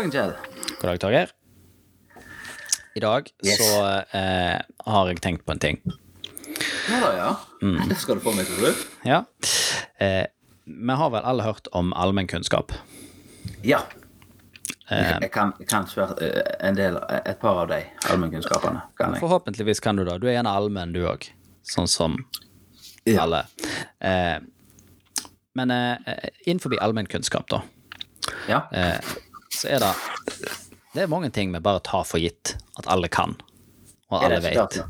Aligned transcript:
dagen, 0.00 0.10
Kjell. 0.12 0.32
God 0.80 0.88
dag, 0.90 1.00
Torgeir. 1.00 1.30
I 2.94 3.00
dag 3.00 3.28
Yes. 3.46 3.58
så 3.58 3.82
eh, 4.16 4.60
har 4.86 5.08
jeg 5.10 5.20
tenkt 5.22 5.44
på 5.46 5.52
en 5.52 5.58
ting. 5.62 5.80
Ja 6.90 7.00
da, 7.04 7.10
ja. 7.16 7.30
Mm. 7.62 7.88
Det 7.88 7.96
skal 8.00 8.16
du 8.18 8.22
få 8.24 8.32
meg 8.34 8.48
til, 8.48 8.64
du. 8.64 8.84
Ja. 9.06 9.20
Eh, 10.02 10.24
vi 10.66 10.96
har 11.02 11.10
vel 11.12 11.24
alle 11.26 11.44
hørt 11.46 11.68
om 11.76 11.92
allmennkunnskap? 11.92 12.72
Ja. 13.64 13.82
Eh. 14.90 15.18
Jeg 15.22 15.30
kan, 15.34 15.52
jeg 15.60 15.68
kan 15.70 15.86
svært, 15.90 16.16
eh, 16.24 16.40
en 16.66 16.74
del, 16.78 16.96
et 17.24 17.38
par 17.40 17.60
av 17.62 17.68
de 17.70 17.82
allmennkunnskapene. 18.10 18.82
Forhåpentligvis 19.20 19.80
kan 19.84 19.96
du 20.00 20.04
da. 20.08 20.16
Du 20.18 20.26
er 20.28 20.38
gjerne 20.38 20.50
allmenn, 20.56 20.92
du 20.96 21.04
òg. 21.06 21.28
Sånn 21.62 21.88
som 21.88 22.16
Ja. 23.04 23.22
alle. 23.22 23.44
Eh, 24.00 24.38
men 25.54 25.70
eh, 25.70 26.28
innenfor 26.46 26.74
allmennkunnskap, 26.80 27.48
da, 27.50 27.62
Ja. 28.48 28.64
eh, 28.72 28.98
så 29.54 29.68
er 29.76 29.82
det 29.84 29.92
Det 30.94 31.04
er 31.04 31.10
mange 31.10 31.30
ting 31.30 31.52
vi 31.54 31.60
bare 31.62 31.82
tar 31.86 32.06
for 32.08 32.18
gitt 32.22 32.56
at 32.78 32.88
alle 32.90 33.08
kan, 33.12 33.36
og 34.10 34.24
alle 34.24 34.40
vet. 34.42 34.80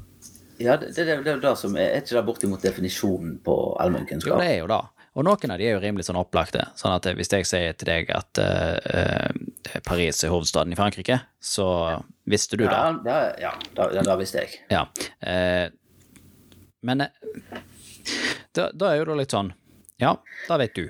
Ja, 0.61 0.77
det, 0.77 0.95
det, 0.95 1.05
det, 1.09 1.19
det 1.25 1.33
er 1.33 1.43
det 1.43 1.57
som 1.57 1.77
er, 1.77 1.95
er 1.95 2.03
ikke 2.03 2.19
det 2.19 2.25
bortimot 2.27 2.65
definisjonen 2.65 3.39
på 3.45 3.55
Jo, 3.81 4.37
det 4.37 4.47
er 4.47 4.59
jo 4.61 4.67
det. 4.69 4.81
Og 5.19 5.25
noen 5.27 5.51
av 5.53 5.59
de 5.59 5.67
er 5.67 5.75
jo 5.75 5.81
rimelig 5.83 6.07
sånn 6.07 6.19
opplagte. 6.21 6.63
Sånn 6.79 6.93
at 6.95 7.09
hvis 7.19 7.33
jeg 7.33 7.47
sier 7.49 7.75
til 7.75 7.89
deg 7.89 8.13
at 8.15 8.39
eh, 8.39 8.77
eh, 8.95 9.81
Paris 9.85 10.23
er 10.23 10.31
hovedstaden 10.31 10.73
i 10.73 10.79
Frankrike, 10.79 11.17
så 11.43 11.67
visste 12.31 12.57
du 12.61 12.63
det. 12.69 12.77
Ja, 12.77 12.93
det, 13.05 13.17
ja, 13.43 13.51
det, 13.75 13.89
det, 13.97 14.05
det 14.07 14.17
visste 14.21 14.45
jeg. 14.45 14.61
Ja. 14.71 14.85
Uh, 15.25 15.67
men 16.87 17.05
eh, 17.09 17.59
da, 18.57 18.71
da 18.71 18.93
er 18.93 19.01
jo 19.01 19.11
det 19.11 19.19
litt 19.25 19.35
sånn 19.35 19.51
Ja, 20.01 20.15
det 20.47 20.61
vet 20.63 20.79
du. 20.79 20.87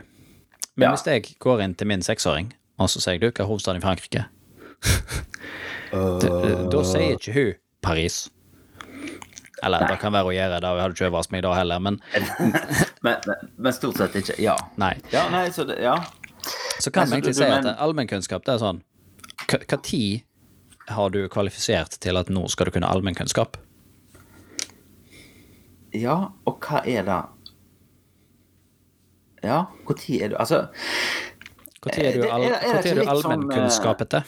Men 0.76 0.90
Ja. 0.90 0.92
hvis 0.94 1.06
jeg 1.08 1.38
går 1.42 1.64
inn 1.64 1.74
til 1.74 1.88
min 1.90 2.04
seksåring, 2.04 2.52
og 2.80 2.88
så 2.90 3.00
sier 3.04 3.20
du 3.20 3.28
hva 3.28 3.44
er 3.44 3.48
hovedstaden 3.50 3.80
i 3.82 3.84
Frankrike, 3.84 4.22
da, 5.92 6.30
da 6.72 6.82
sier 6.88 7.16
ikke 7.18 7.34
hun 7.36 7.50
Paris. 7.84 8.22
Eller 9.62 9.84
det 9.90 9.98
kan 10.00 10.14
være 10.14 10.30
å 10.30 10.32
gjøre 10.32 10.60
det, 10.64 10.68
jeg 10.72 10.80
hadde 10.86 10.94
ikke 10.96 11.08
overrasket 11.10 11.34
meg 11.34 11.42
da 11.44 11.50
heller, 11.58 11.82
men 11.84 11.98
Men, 13.04 13.16
men, 13.26 13.50
men 13.56 13.72
stort 13.76 13.96
sett 14.00 14.16
ikke. 14.20 14.34
Ja. 14.40 14.54
nei. 14.80 14.94
Ja, 15.12 15.26
nei, 15.32 15.46
så 15.52 15.64
det, 15.68 15.78
ja. 15.84 15.94
Så 16.80 16.88
kan 16.92 17.04
Nei, 17.08 17.10
vi 17.10 17.18
egentlig 17.20 17.36
si 17.36 17.44
at 17.44 17.64
men- 17.64 17.76
allmennkunnskap, 17.76 18.44
det 18.48 18.54
er 18.56 18.62
sånn 18.64 18.82
hva 19.50 19.78
tid 19.82 20.22
har 20.92 21.10
du 21.12 21.20
kvalifisert 21.32 21.96
til 22.02 22.16
at 22.20 22.28
nå 22.32 22.44
skal 22.52 22.68
du 22.68 22.74
kunne 22.76 22.88
allmennkunnskap? 22.88 23.56
Ja, 25.96 26.16
og 26.46 26.60
hva 26.64 26.80
er 26.86 27.02
det 27.08 27.20
Ja, 29.42 29.64
når 29.88 30.04
er 30.20 30.28
du 30.32 30.36
Altså, 30.38 30.60
Når 31.80 31.94
er 31.96 32.12
du, 32.12 32.24
all, 32.28 32.42
er- 32.44 32.64
hvor 32.72 32.82
tid 32.82 32.90
er 32.98 32.98
du 33.14 33.20
som, 33.20 33.30
allmennkunnskapete? 33.32 34.22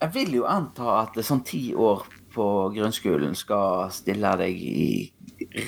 jeg 0.00 0.14
vil 0.14 0.34
jo 0.38 0.44
anta 0.48 1.00
at 1.02 1.18
sånn 1.26 1.42
ti 1.44 1.74
år 1.74 2.06
på 2.32 2.44
grunnskolen 2.76 3.34
skal 3.36 3.90
stille 3.92 4.30
deg 4.40 4.54
i 4.62 5.12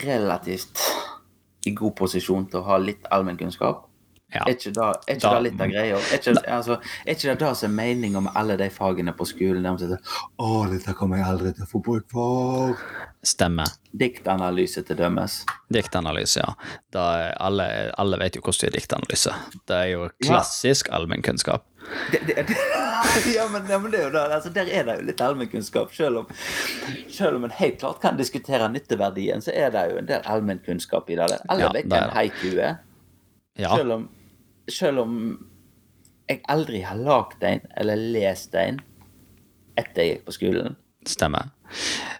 relativt 0.04 0.78
i 1.66 1.72
god 1.74 1.94
posisjon 1.98 2.46
til 2.50 2.60
å 2.62 2.66
ha 2.70 2.78
litt 2.78 3.04
allmennkunnskap. 3.10 3.82
Ja. 4.32 4.42
Er 4.46 4.54
ikke 4.54 4.70
det, 4.72 4.84
er 5.08 5.14
ikke 5.16 5.20
Da- 5.20 5.34
det 5.34 5.42
litt 5.52 5.60
av 5.60 5.68
greia? 5.68 5.96
Er 5.96 6.52
altså, 6.56 6.78
er 7.06 7.14
ikke 7.14 7.28
det 7.34 7.38
det 7.42 7.56
som 7.60 7.70
er 7.70 7.74
meninga 7.76 8.20
med 8.24 8.32
alle 8.34 8.56
de 8.56 8.68
fagene 8.72 9.12
på 9.12 9.26
skolen? 9.28 9.78
Sier 9.78 9.98
Å, 10.38 10.70
dette 10.70 10.94
kommer 10.96 11.18
jeg 11.20 11.26
aldri 11.26 11.52
til 11.52 11.64
å 11.66 11.68
få 11.68 11.82
bruk 11.84 12.06
for. 12.10 12.76
Stemmer. 13.22 13.68
Diktanalyse 13.92 14.82
til 14.88 14.96
dømmes. 14.96 15.44
Diktanalyse, 15.70 16.40
ja. 16.42 16.54
Alle, 17.40 17.92
alle 17.98 18.18
vet 18.18 18.34
jo 18.36 18.40
hvordan 18.42 18.60
det 18.64 18.70
er 18.72 18.78
diktanalyse. 18.80 19.34
Det 19.68 19.76
er 19.76 19.90
jo 19.92 20.08
klassisk 20.24 20.88
allmennkunnskap. 20.90 21.66
Det, 22.12 22.20
det, 22.26 22.46
ja, 23.36 23.44
men, 23.52 23.66
ja, 23.68 23.78
men 23.78 23.90
det 23.92 24.00
er 24.00 24.04
jo 24.08 24.10
det. 24.14 24.24
Altså, 24.32 24.50
der 24.54 24.66
er 24.70 24.84
det 24.88 24.96
jo 25.00 25.06
litt 25.10 25.20
allmennkunnskap. 25.20 25.92
Selv 25.94 26.22
om, 26.22 26.26
selv 27.10 27.36
om 27.36 27.44
en 27.44 27.54
helt 27.58 27.78
klart 27.82 28.00
kan 28.02 28.16
diskutere 28.16 28.68
nytteverdien, 28.72 29.42
så 29.44 29.52
er 29.54 29.70
det 29.74 29.84
jo 29.92 30.00
en 30.00 30.08
del 30.08 30.24
allmennkunnskap 30.24 31.10
i 31.12 31.18
det. 31.20 31.28
Alle 31.48 31.66
Ja, 31.68 31.70
vet 31.76 31.86
hva 31.92 32.02
en 32.08 32.16
haiku 32.16 32.50
er. 32.58 32.80
Ja. 33.60 33.76
Selv 33.76 33.92
om, 33.98 34.08
selv 34.72 35.02
om 35.04 35.18
jeg 36.30 36.40
aldri 36.48 36.80
har 36.86 36.96
lagd 36.96 37.42
en 37.44 37.60
eller 37.76 37.96
lest 38.14 38.54
en 38.56 38.78
etter 39.78 40.02
jeg 40.04 40.14
gikk 40.16 40.24
på 40.28 40.34
skolen. 40.36 40.76
Stemmer. 41.08 41.50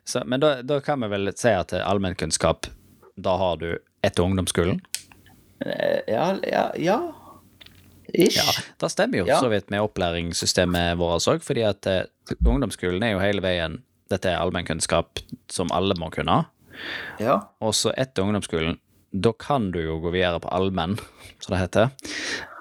Så, 0.09 0.23
men 0.27 0.41
da, 0.43 0.55
da 0.67 0.81
kan 0.85 1.01
vi 1.05 1.09
vel 1.13 1.31
si 1.39 1.53
at 1.55 1.73
allmennkunnskap, 1.77 2.67
da 3.17 3.35
har 3.39 3.57
du 3.61 3.69
etter 4.03 4.25
ungdomsskolen? 4.25 4.81
Eh, 5.65 6.01
Ja, 6.11 6.33
ja, 6.49 6.65
ja. 6.81 6.97
Ish. 8.13 8.37
Ja, 8.37 8.53
det 8.83 8.91
stemmer 8.93 9.23
jo 9.23 9.27
Ja. 9.29 9.39
så 9.41 9.49
vidt 9.49 9.71
med 9.71 9.81
opplæringssystemet 9.81 10.99
vårt 11.01 11.25
òg, 11.31 11.41
fordi 11.45 11.63
at 11.65 11.87
eh, 11.87 12.03
ungdomsskolen 12.45 13.03
er 13.07 13.15
jo 13.15 13.23
hele 13.23 13.41
veien 13.45 13.79
Dette 14.11 14.29
er 14.29 14.43
allmennkunnskap 14.43 15.23
som 15.49 15.71
alle 15.73 15.95
må 15.97 16.11
kunne. 16.13 16.43
ja. 17.21 17.39
Og 17.65 17.73
så 17.79 17.93
etter 17.97 18.23
ungdomsskolen, 18.27 18.77
da 19.13 19.33
kan 19.39 19.71
du 19.71 19.81
jo 19.83 19.99
gå 20.01 20.11
videre 20.15 20.41
på 20.41 20.49
allmenn, 20.49 20.97
som 21.41 21.55
det 21.55 21.61
heter. 21.61 21.89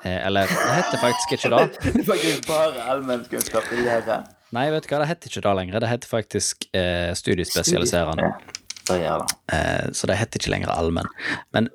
Eh, 0.04 0.28
eller 0.28 0.50
det 0.52 0.76
heter 0.76 1.02
faktisk 1.02 1.36
ikke 1.38 1.52
det. 1.54 1.68
Det 1.96 2.06
faktisk 2.06 2.48
bare 2.48 2.84
allmennkunnskap 2.92 3.70
lærer. 3.72 4.26
Nei, 4.52 4.66
vet 4.74 4.84
du 4.84 4.92
hva, 4.92 5.00
det 5.04 5.12
heter 5.14 5.32
ikke 5.32 5.44
det 5.46 5.54
lenger. 5.60 5.80
Det 5.80 5.92
heter 5.92 6.12
faktisk 6.12 6.66
eh, 6.76 7.14
studiespesialiserende. 7.16 8.34
Ja. 8.92 9.22
Eh, 9.54 9.92
så 9.96 10.10
det 10.10 10.18
heter 10.20 10.42
ikke 10.42 10.52
lenger 10.52 10.74
allmenn. 10.74 11.08
Men 11.56 11.70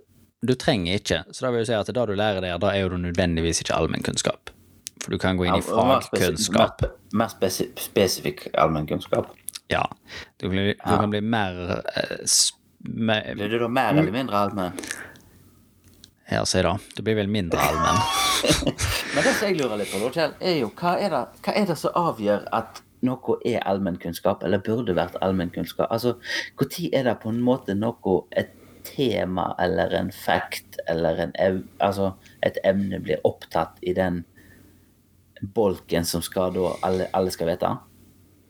du 0.44 0.52
trenger 0.54 0.98
ikke. 1.00 1.22
Så 1.32 1.46
da 1.46 1.54
vil 1.54 1.62
jeg 1.62 1.70
si 1.70 1.78
at 1.78 1.88
det 1.88 2.04
du 2.10 2.12
lærer 2.18 2.44
der, 2.44 2.58
da 2.60 2.74
er 2.74 2.84
jo 2.84 2.92
du 2.92 2.98
nødvendigvis 3.00 3.62
ikke 3.64 3.78
allmennkunnskap. 3.78 4.52
For 5.00 5.14
du 5.14 5.18
kan 5.22 5.38
gå 5.38 5.46
inn 5.46 5.56
i 5.56 5.62
mer 5.62 6.04
fagkunnskap. 6.04 6.82
Mer, 6.82 6.94
mer 7.22 7.32
spesi 7.32 7.70
spesifikk 7.80 8.48
allmennkunnskap. 8.58 9.32
Ja. 9.72 9.86
Du, 10.40 10.50
bli, 10.50 10.74
du 10.74 10.92
kan 10.92 11.10
bli 11.14 11.22
mer 11.24 11.78
eh, 11.94 12.26
Blir 12.86 13.48
du 13.50 13.58
da 13.58 13.68
mer 13.68 13.94
eller 13.94 14.14
mindre 14.14 14.38
allmenn? 14.46 14.80
Ja, 16.30 16.44
si 16.46 16.62
da. 16.62 16.74
Du 16.96 17.02
blir 17.06 17.14
vel 17.14 17.30
mindre 17.30 17.60
allmenn. 17.62 18.00
Men 19.14 19.22
det 19.22 19.34
som 19.36 19.46
jeg 19.46 19.58
lurer 19.60 19.78
litt 19.78 19.92
på, 19.92 20.00
da, 20.02 20.10
Kjell, 20.14 20.34
er 20.42 20.58
jo 20.58 20.72
hva 20.74 20.96
er, 20.98 21.14
det, 21.14 21.42
hva 21.46 21.54
er 21.54 21.68
det 21.70 21.76
som 21.78 21.98
avgjør 21.98 22.48
at 22.56 22.82
noe 23.06 23.36
er 23.46 23.62
allmennkunnskap, 23.68 24.42
eller 24.42 24.62
burde 24.66 24.96
vært 24.96 25.18
allmennkunnskap? 25.22 25.86
Altså, 25.92 26.16
når 26.58 26.78
er 26.90 27.06
det 27.06 27.18
på 27.22 27.30
en 27.30 27.42
måte 27.46 27.76
noe 27.78 28.18
et 28.34 28.50
tema 28.86 29.48
eller 29.62 29.94
en 29.98 30.12
fact 30.14 30.78
eller 30.88 31.18
en 31.22 31.32
ev, 31.42 31.62
altså 31.82 32.12
et 32.46 32.58
emne 32.64 33.00
blir 33.02 33.22
opptatt 33.26 33.78
i 33.82 33.94
den 33.96 34.22
bolken 35.54 36.06
som 36.06 36.22
skal 36.24 36.54
da 36.54 36.74
alle, 36.86 37.08
alle 37.14 37.34
skal 37.34 37.50
vite? 37.50 37.72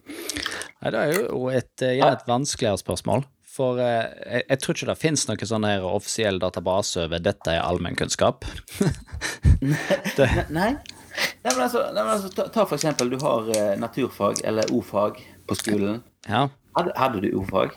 Nei, 0.07 0.93
det 0.93 1.01
er 1.01 1.15
jo 1.17 1.49
et, 1.51 1.73
eh, 1.83 2.01
et 2.05 2.29
vanskeligere 2.29 2.79
spørsmål. 2.79 3.25
For 3.57 3.79
eh, 3.81 4.11
jeg, 4.35 4.43
jeg 4.51 4.59
tror 4.61 4.75
ikke 4.77 4.89
det 4.91 4.99
finnes 5.01 5.23
noen 5.31 5.49
sånn 5.49 5.65
her 5.69 5.85
offisiell 5.89 6.39
database 6.43 7.07
over 7.07 7.23
dette 7.25 7.55
er 7.57 7.63
allmennkunnskap. 7.65 8.45
det, 10.17 10.29
Nei? 10.53 10.75
Nei, 10.77 11.53
men 11.55 11.63
altså, 11.65 11.81
nei, 11.97 12.03
men 12.05 12.13
altså 12.13 12.29
ta, 12.37 12.45
ta 12.53 12.67
for 12.69 12.77
eksempel, 12.77 13.09
du 13.09 13.17
har 13.23 13.47
eh, 13.57 13.73
naturfag 13.81 14.43
eller 14.45 14.69
o-fag 14.77 15.23
på 15.49 15.57
skolen. 15.57 16.03
ja. 16.29 16.47
Hadde, 16.77 16.93
hadde 17.01 17.23
du 17.25 17.31
o-fag? 17.41 17.71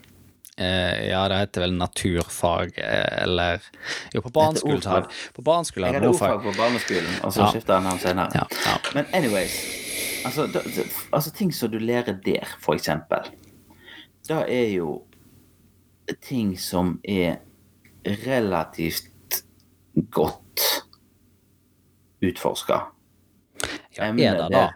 Eh, 0.59 1.05
ja, 1.07 1.21
det 1.31 1.37
heter 1.39 1.63
vel 1.63 1.77
naturfag, 1.79 2.73
eh, 2.83 3.21
eller 3.23 3.61
Jo, 4.11 4.19
på 4.25 4.31
barneskolen 4.35 4.81
hadde 4.83 5.07
På 5.37 5.45
barneskolen 5.47 5.95
hadde 5.95 6.09
ordfag. 6.11 6.41
på 6.43 6.51
barneskolen, 6.57 7.13
og 7.23 7.31
så 7.31 7.45
Ja. 7.45 7.51
skifta 7.53 7.77
jeg 7.77 7.85
navn 7.87 8.01
senere. 8.03 8.35
Ja, 8.35 8.43
ja. 8.65 8.73
Men 8.97 9.07
anyways, 9.15 9.55
altså, 10.27 10.49
da- 10.51 10.65
altså 11.15 11.31
ting 11.31 11.53
som 11.55 11.71
du 11.71 11.79
lærer 11.79 12.19
der, 12.25 12.43
for 12.59 12.75
eksempel, 12.75 13.31
da 14.27 14.41
er 14.43 14.67
jo 14.75 14.97
ting 16.21 16.57
som 16.59 16.99
er 17.03 17.37
relativt 18.25 19.43
godt 20.09 20.65
utforska. 22.21 22.81
Ja, 23.99 24.05
er 24.05 24.13
det 24.37 24.51
da? 24.53 24.67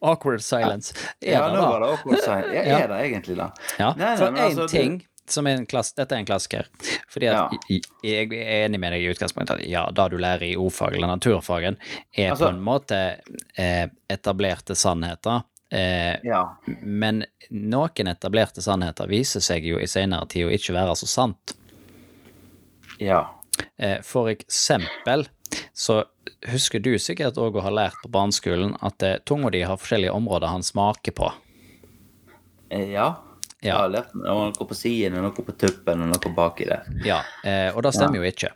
Awkward 0.00 0.40
silence. 0.42 0.94
Er 1.20 1.32
Ja, 1.32 1.48
det 1.48 1.54
nå 1.58 1.62
var 1.62 1.80
da? 1.80 1.86
det 1.86 1.92
awkward 1.92 2.18
silence. 2.22 2.48
Er, 2.48 2.66
Ja. 2.66 2.78
er 2.78 2.88
det 2.88 2.98
egentlig 3.04 3.36
det? 3.36 3.50
Ja, 3.78 3.92
Nei, 3.96 4.04
nei, 4.06 4.16
for 4.16 4.26
én 4.32 4.38
altså, 4.44 4.66
ting 4.68 4.96
som 5.28 5.46
er 5.46 5.58
en 5.58 5.66
klass, 5.68 5.92
Dette 5.92 6.14
er 6.16 6.18
en 6.22 6.26
klassiker. 6.26 6.66
Fordi 7.12 7.26
at 7.26 7.52
Ja. 7.68 7.78
jeg 8.02 8.32
er 8.32 8.64
enig 8.66 8.80
med 8.80 8.92
deg 8.92 9.02
i 9.04 9.10
utgangspunktet 9.12 9.60
at 9.60 9.66
ja, 9.68 9.86
det 9.90 10.10
du 10.10 10.16
lærer 10.16 10.42
i 10.48 10.56
ordfag 10.56 10.94
eller 10.96 11.06
naturfagen, 11.10 11.76
er 12.16 12.30
Altså- 12.32 12.46
på 12.48 12.54
en 12.54 12.60
måte 12.64 13.20
eh, 13.58 13.88
etablerte 14.10 14.74
sannheter. 14.74 15.42
Eh, 15.70 16.16
Ja. 16.24 16.56
men 16.82 17.24
noen 17.50 18.06
etablerte 18.08 18.62
sannheter 18.64 19.06
viser 19.06 19.40
seg 19.44 19.64
jo 19.68 19.78
i 19.78 19.86
senere 19.86 20.26
tid 20.28 20.46
å 20.46 20.52
ikke 20.54 20.72
være 20.72 20.94
så 20.96 21.06
sant. 21.06 21.54
Ja. 22.98 23.34
Eh, 23.76 24.00
For 24.02 24.28
eksempel 24.32 25.26
så 25.74 26.04
husker 26.48 26.80
du 26.80 26.94
sikkert 26.98 27.36
òg 27.40 27.56
å 27.56 27.62
ha 27.62 27.70
lært 27.70 28.00
på 28.02 28.08
barneskolen 28.10 28.76
at 28.82 29.02
eh, 29.02 29.18
tunga 29.26 29.50
di 29.50 29.62
har 29.62 29.76
forskjellige 29.76 30.12
områder 30.14 30.48
han 30.48 30.62
smaker 30.62 31.12
på. 31.12 31.32
Eh, 32.70 32.90
Ja. 32.92 33.16
Jeg 33.60 33.72
har 33.74 33.88
lært 33.90 34.12
noe 34.14 34.52
på 34.54 34.74
siden, 34.74 35.16
noe 35.20 35.32
på 35.34 35.50
tuppen 35.58 36.00
og 36.04 36.08
noe 36.12 36.32
baki 36.34 36.64
der. 36.68 36.84
Ja, 37.04 37.22
eh, 37.44 37.72
og 37.74 37.82
det 37.82 37.90
stemmer 37.96 38.20
jo 38.22 38.22
ikke. 38.30 38.52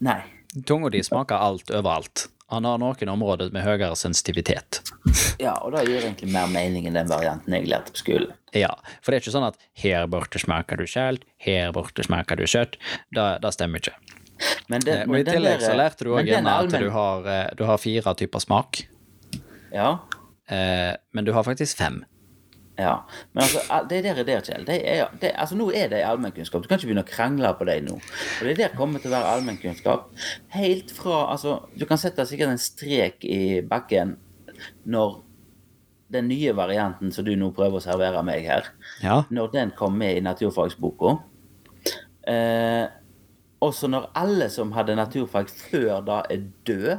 Nei. 0.00 0.20
Tunga 0.66 0.90
di 0.90 0.98
smaker 1.06 1.36
alt 1.38 1.70
overalt. 1.70 2.26
Han 2.50 2.64
har 2.64 2.78
noen 2.78 3.08
områder 3.12 3.52
med 3.52 3.62
høyere 3.62 3.94
sensitivitet. 3.94 4.80
Ja, 5.40 5.54
og 5.62 5.72
det 5.74 5.84
gir 5.88 6.02
egentlig 6.02 6.28
mer 6.32 6.48
mening 6.50 6.86
enn 6.88 6.96
den 6.98 7.08
varianten 7.10 7.54
jeg 7.54 7.68
lærte 7.70 7.92
på 7.94 8.00
skolen. 8.02 8.32
Ja, 8.56 8.70
for 9.02 9.12
det 9.12 9.18
er 9.18 9.24
ikke 9.24 9.34
sånn 9.36 9.46
at 9.48 9.58
her 9.82 10.06
borte 10.10 10.40
smaker 10.42 10.80
du 10.80 10.86
skjelt, 10.88 11.24
her 11.44 11.72
borte 11.76 12.04
smaker 12.06 12.38
du 12.40 12.46
søtt. 12.50 12.78
Det, 13.14 13.26
det 13.44 13.52
stemmer 13.54 13.82
ikke. 13.82 13.96
Men 14.70 14.84
det, 14.84 14.92
Eh, 15.00 15.02
Og 15.02 15.14
men 15.14 15.20
i 15.20 15.26
tillegg 15.26 15.62
så 15.64 15.72
lærte 15.78 16.04
du 16.06 16.12
òg 16.14 16.28
gjerne 16.28 16.52
at 16.62 16.70
du 16.70 16.90
har, 16.94 17.26
eh, 17.26 17.48
du 17.58 17.64
har 17.66 17.78
fire 17.82 18.14
typer 18.14 18.38
smak, 18.44 18.84
Ja, 19.74 19.98
eh, 20.48 20.94
men 21.12 21.24
du 21.26 21.32
har 21.32 21.42
faktisk 21.44 21.76
fem. 21.76 22.04
ja. 22.78 23.04
Men 23.34 23.42
altså, 23.42 23.60
det 23.90 24.04
der 24.04 24.14
er 24.22 24.24
der, 24.24 24.40
Kjell. 24.40 24.64
Det 24.64 24.78
er, 24.88 25.08
det, 25.20 25.32
altså, 25.36 25.56
nå 25.58 25.70
er 25.74 25.88
det 25.90 26.04
allmennkunnskap. 26.06 26.62
Du 26.62 26.68
kan 26.68 26.78
ikke 26.78 26.86
begynne 26.92 27.02
å 27.04 27.10
krangle 27.10 27.50
på 27.58 27.66
dem 27.66 27.84
nå. 27.88 27.96
Og 27.98 28.46
det 28.46 28.56
der 28.60 28.68
kommer 28.78 29.00
til 29.02 29.10
å 29.10 29.16
være 29.18 29.32
allmennkunnskap. 29.34 30.06
Helt 30.54 30.90
fra 30.94 31.24
Altså, 31.32 31.58
du 31.76 31.84
kan 31.86 31.98
sette 31.98 32.24
sikkert 32.26 32.54
en 32.54 32.58
strek 32.62 33.24
i 33.26 33.60
bakken 33.66 34.16
når 34.84 35.20
den 36.10 36.28
nye 36.30 36.54
varianten 36.56 37.12
som 37.12 37.24
du 37.26 37.34
nå 37.36 37.50
prøver 37.56 37.80
å 37.80 37.84
servere 37.84 38.22
meg 38.24 38.46
her, 38.48 38.70
Ja, 39.04 39.22
når 39.30 39.52
den 39.52 39.74
kom 39.76 39.98
med 40.00 40.16
i 40.16 40.24
naturfagsboka. 40.24 41.18
Eh, 42.28 42.86
også 43.60 43.88
når 43.90 44.10
alle 44.16 44.48
som 44.52 44.72
hadde 44.76 44.96
naturfag 44.96 45.50
før 45.50 46.00
da, 46.06 46.22
er 46.30 46.44
døde. 46.68 46.98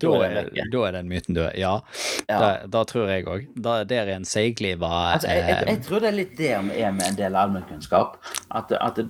da 0.00 0.12
er 0.24 0.48
da 0.72 0.82
er 0.88 0.92
den 0.96 1.08
myten 1.10 1.36
død. 1.36 1.52
Ja, 1.60 1.80
Ja. 2.30 2.38
Da, 2.40 2.50
da 2.66 2.84
tror 2.84 3.08
jeg 3.10 3.26
òg. 3.26 3.46
Der 3.60 3.92
er 3.92 4.14
en 4.16 4.24
seigliva 4.24 5.12
Altså, 5.14 5.28
jeg, 5.28 5.44
jeg, 5.48 5.56
eh, 5.62 5.74
jeg 5.74 5.82
tror 5.86 6.00
det 6.00 6.08
er 6.08 6.16
litt 6.16 6.36
det 6.38 6.52
vi 6.70 6.80
er 6.80 6.92
med 6.96 7.06
en 7.08 7.18
del 7.18 7.36
allmennkunnskap. 7.36 8.16
At, 8.50 8.72
at 8.72 9.00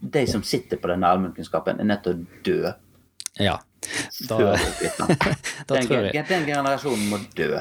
de 0.00 0.26
som 0.30 0.42
sitter 0.46 0.78
på 0.78 0.90
denne 0.90 1.08
allmennkunnskapen, 1.10 1.80
er 1.80 1.88
nødt 1.88 2.04
til 2.06 2.14
å 2.14 2.42
dø. 2.44 2.72
Ja. 3.40 3.56
Da, 4.28 4.38
da 5.68 5.80
tror 5.86 6.08
jeg 6.10 6.24
den 6.28 6.46
generasjonen 6.48 7.04
må 7.10 7.20
dø. 7.36 7.60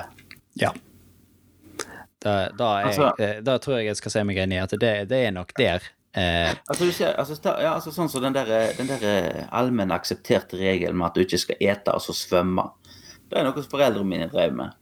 Ja. 0.58 0.72
Da, 2.24 2.50
da, 2.58 2.69
jeg, 2.81 2.88
Altså- 2.88 3.12
eh, 3.24 3.42
da 3.46 3.58
tror 3.62 3.78
jeg 3.78 3.86
jeg 3.92 4.00
skal 4.00 4.12
se 4.16 4.24
meg 4.25 4.40
inn 4.42 4.56
i 4.56 4.62
at 4.62 4.74
det, 4.81 4.94
det 5.12 5.19
er 5.28 5.31
nok 5.36 5.54
der. 5.58 5.86
Eh, 6.18 6.50
Altså, 6.68 6.86
du 6.86 6.92
ser, 6.92 7.14
altså, 7.14 7.38
ja, 7.62 7.75
altså 7.75 7.92
Sånn 7.94 8.10
som 8.10 8.24
den 8.24 8.34
der, 8.34 8.50
den 8.78 8.88
der 8.90 9.46
allmenn 9.54 9.92
aksepterte 9.94 10.58
regelen 10.58 10.98
med 10.98 11.12
at 11.12 11.16
du 11.16 11.22
ikke 11.22 11.38
skal 11.44 11.62
ete 11.62 11.94
og 11.94 12.02
så 12.02 12.16
svømme. 12.18 12.72
Det 13.30 13.38
er 13.38 13.46
noe 13.46 13.54
som 13.62 13.70
foreldrene 13.72 14.08
mine 14.10 14.30
drev 14.31 14.56
med. 14.56 14.74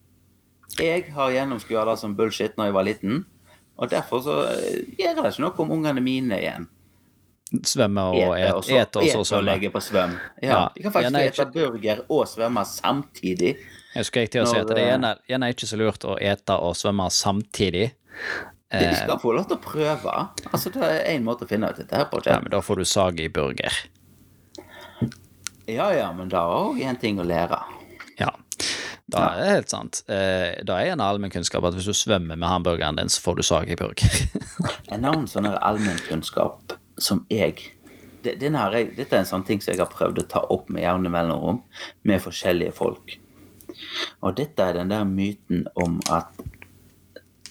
Jeg 0.80 1.10
har 1.16 1.32
gjennomskua 1.34 1.84
det 1.90 1.98
som 2.00 2.16
bullshit 2.16 2.56
når 2.58 2.70
jeg 2.70 2.74
var 2.78 2.88
liten. 2.88 3.26
Og 3.76 3.90
derfor 3.92 4.22
så 4.24 4.36
eh, 4.54 4.86
gjør 4.96 5.20
det 5.20 5.34
ikke 5.34 5.44
noe 5.44 5.60
om 5.66 5.72
ungene 5.76 6.02
mine 6.04 6.40
igjen. 6.40 6.70
Svømme 7.64 8.02
og 8.02 8.16
eter, 8.38 8.56
og 8.56 8.64
et, 8.64 8.66
så, 9.26 9.36
og 9.38 9.48
og 9.48 9.72
på 9.74 9.82
svøm. 9.82 10.16
Ja, 10.42 10.48
Ja. 10.50 10.70
De 10.76 10.84
kan 10.84 10.92
faktisk 10.92 11.12
nei, 11.14 11.28
ete 11.28 11.46
burger 11.54 12.02
og 12.10 12.28
svømme 12.28 12.66
samtidig. 12.66 13.56
Jeg 13.96 14.06
skulle 14.06 14.28
til 14.28 14.42
å 14.44 14.48
si 14.50 14.58
at 14.58 14.68
det 14.68 14.78
er 14.82 14.90
gjerne, 14.92 15.12
gjerne 15.30 15.50
ikke 15.54 15.68
så 15.70 15.78
lurt 15.80 16.04
å 16.04 16.18
ete 16.20 16.58
og 16.60 16.76
svømme 16.76 17.10
samtidig. 17.12 17.92
De 18.72 18.82
Eh, 18.82 18.96
skal 18.98 19.20
få 19.22 19.32
lov 19.32 19.46
til 19.48 19.56
å 19.58 19.62
prøve. 19.62 20.14
Altså, 20.52 20.70
Det 20.74 20.82
er 20.84 21.06
én 21.16 21.24
måte 21.24 21.46
å 21.46 21.48
finne 21.48 21.70
ut 21.70 21.78
dette 21.78 21.96
her 21.96 22.06
på. 22.06 22.20
ja, 22.26 22.40
men 22.42 22.50
da 22.52 22.60
får 22.62 22.76
du 22.78 22.84
sag 22.86 23.20
i 23.20 23.30
burger. 23.30 23.72
Ja 25.68 25.92
ja, 25.94 26.12
men 26.14 26.30
det 26.30 26.38
er 26.38 26.52
òg 26.54 26.82
en 26.82 26.98
ting 26.98 27.20
å 27.20 27.24
lære. 27.24 27.58
Ja. 28.20 28.32
Da 29.08 29.30
er 29.36 29.40
det 29.40 29.50
helt 29.52 29.70
sant. 29.70 30.04
Eh, 30.10 30.64
da 30.66 30.80
er 30.82 30.92
en 30.94 31.00
allmennkunnskap 31.00 31.64
at 31.64 31.74
hvis 31.78 31.86
du 31.86 31.94
svømmer 31.94 32.36
med 32.36 32.50
hamburgeren 32.50 32.98
din, 32.98 33.08
så 33.10 33.22
får 33.22 33.36
du 33.36 33.44
sag 33.44 33.70
i 33.70 33.76
burger. 33.76 34.10
En 34.92 35.06
annen 35.06 35.28
sånn 35.28 35.46
allmennkunnskap 35.46 36.74
som 36.98 37.26
jeg 37.30 37.56
har 37.56 37.72
Dette 38.26 39.06
er 39.14 39.20
en 39.20 39.28
sånn 39.30 39.44
ting 39.46 39.60
som 39.62 39.74
jeg 39.74 39.84
har 39.84 39.92
prøvd 39.92 40.24
å 40.24 40.28
ta 40.30 40.40
opp 40.50 40.72
med 40.74 40.82
jevne 40.82 41.12
mellomrom 41.14 41.60
med 42.10 42.24
forskjellige 42.24 42.74
folk. 42.74 43.20
Og 44.26 44.34
dette 44.40 44.66
er 44.66 44.80
den 44.80 44.90
der 44.90 45.06
myten 45.06 45.68
om 45.78 46.00
at 46.10 46.34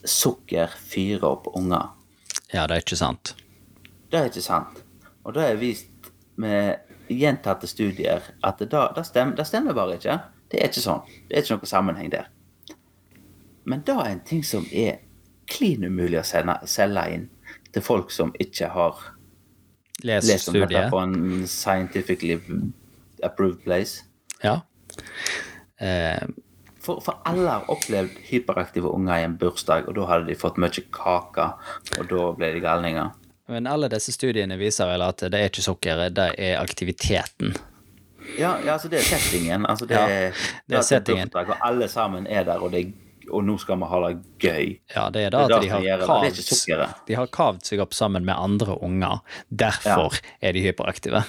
sukker 0.04 0.74
fyrer 0.74 1.28
opp 1.28 1.46
unger. 1.54 1.92
ja, 2.52 2.66
det 2.66 2.74
er 2.74 2.82
ikke 2.82 2.98
sant. 2.98 3.36
Det 4.10 4.18
er 4.18 4.26
ikke 4.32 4.42
sant. 4.42 4.82
Og 5.22 5.34
det 5.34 5.46
er 5.46 5.62
vist 5.62 6.10
med 6.36 6.82
gjentatte 7.08 7.66
studier 7.70 8.22
at 8.42 8.58
det, 8.58 8.70
da, 8.72 8.88
det, 8.96 9.06
stemmer, 9.06 9.36
det 9.36 9.46
stemmer 9.46 9.74
bare 9.74 9.98
ikke. 9.98 10.18
Det 10.50 10.60
er 10.60 10.70
ikke 10.70 10.84
sånn. 10.84 11.06
Det 11.28 11.36
er 11.36 11.44
ikke 11.44 11.60
noe 11.60 11.70
sammenheng 11.70 12.10
der. 12.12 12.30
Men 13.64 13.82
det 13.86 13.94
er 13.94 14.10
en 14.10 14.24
ting 14.26 14.44
som 14.44 14.66
er 14.72 15.00
klin 15.50 15.84
umulig 15.84 16.20
å 16.20 16.26
selge 16.66 17.04
inn 17.14 17.28
til 17.72 17.84
folk 17.84 18.12
som 18.12 18.32
ikke 18.40 18.68
har 18.74 19.00
Les 20.02 20.24
lest 20.26 20.48
om 20.48 20.54
dette 20.58 20.88
på 20.90 20.98
en 20.98 21.46
scientifically 21.46 22.40
approved 23.22 23.62
place. 23.64 24.02
Ja. 24.42 24.60
Eh, 25.80 26.22
For, 26.84 27.00
for 27.00 27.16
alle 27.24 27.48
har 27.48 27.70
opplevd 27.72 28.18
hyperaktive 28.28 28.90
unger 28.92 29.16
i 29.22 29.24
en 29.24 29.38
bursdag, 29.40 29.86
og 29.88 29.94
da 29.96 30.04
hadde 30.10 30.26
de 30.28 30.34
fått 30.36 30.58
mye 30.60 30.82
kake, 30.92 31.46
og 31.98 32.08
da 32.10 32.24
ble 32.36 32.50
de 32.52 32.60
galninger. 32.60 33.12
men 33.48 33.66
alle 33.66 33.88
disse 33.88 34.12
studiene 34.12 34.56
viser 34.60 34.86
vel 34.88 35.02
at 35.04 35.20
det 35.32 35.34
er 35.40 35.48
ikke 35.48 35.62
sukkeret, 35.64 36.14
det 36.16 36.26
er 36.38 36.60
aktiviteten. 36.60 37.54
Ja, 38.38 38.58
ja, 38.64 38.72
altså 38.74 38.88
det 38.88 38.98
er 39.00 39.04
settingen. 39.04 39.66
Altså 39.68 39.86
det, 39.86 39.96
Ja, 39.96 40.04
er, 40.08 40.44
det 40.68 40.76
er 40.78 40.82
settingen. 40.82 41.28
Bursdag, 41.32 41.48
og 41.56 41.66
alle 41.68 41.88
sammen 41.88 42.26
er 42.26 42.44
der, 42.44 42.60
og, 42.60 42.72
det, 42.72 42.92
og 43.30 43.44
nå 43.44 43.56
skal 43.60 43.78
vi 43.80 43.88
ha 43.90 44.00
det 44.08 44.12
gøy. 44.42 44.74
Ja, 44.94 45.08
det 45.10 45.22
er 45.26 45.30
Det 45.30 45.38
da 45.48 45.56
at 45.56 45.62
de 45.62 45.68
har 45.68 45.80
det. 45.80 45.98
Det 45.98 46.06
kavd, 46.06 46.94
de 47.06 47.14
har 47.14 47.26
kavd 47.26 47.64
seg 47.64 47.80
opp 47.80 47.94
sammen 47.94 48.24
med 48.24 48.34
andre 48.36 48.76
unger. 48.82 49.20
Derfor 49.50 50.18
er 50.42 50.52
de 50.52 50.62
hyperaktive. 50.64 51.24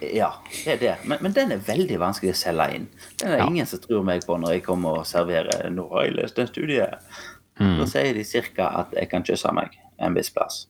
Ja, 0.00 0.30
det 0.64 0.72
er 0.72 0.76
det. 0.80 0.94
Men, 1.04 1.18
men 1.20 1.32
den 1.36 1.52
er 1.52 1.60
veldig 1.64 1.98
vanskelig 2.00 2.32
å 2.32 2.38
selge 2.38 2.68
inn. 2.74 2.86
Den 3.20 3.32
er 3.32 3.38
Ja. 3.38 3.46
ingen 3.46 3.66
som 3.66 3.78
tror 3.80 4.04
meg 4.04 4.24
på 4.26 4.36
når 4.40 4.52
jeg 4.56 4.64
kommer 4.64 5.00
og 5.00 5.06
serverer 5.06 5.68
'Nå 5.70 5.88
har 5.92 6.04
jeg 6.04 6.14
lest 6.16 6.38
en 6.38 6.46
studie. 6.46 6.86
Mm. 7.60 7.78
Da 7.80 7.84
sier 7.86 8.14
de 8.14 8.24
cirka 8.24 8.68
at 8.80 8.92
jeg 8.92 9.10
kan 9.10 9.22
kysse 9.24 9.52
meg 9.52 9.76
en 9.98 10.14
viss 10.14 10.30
plass. 10.30 10.66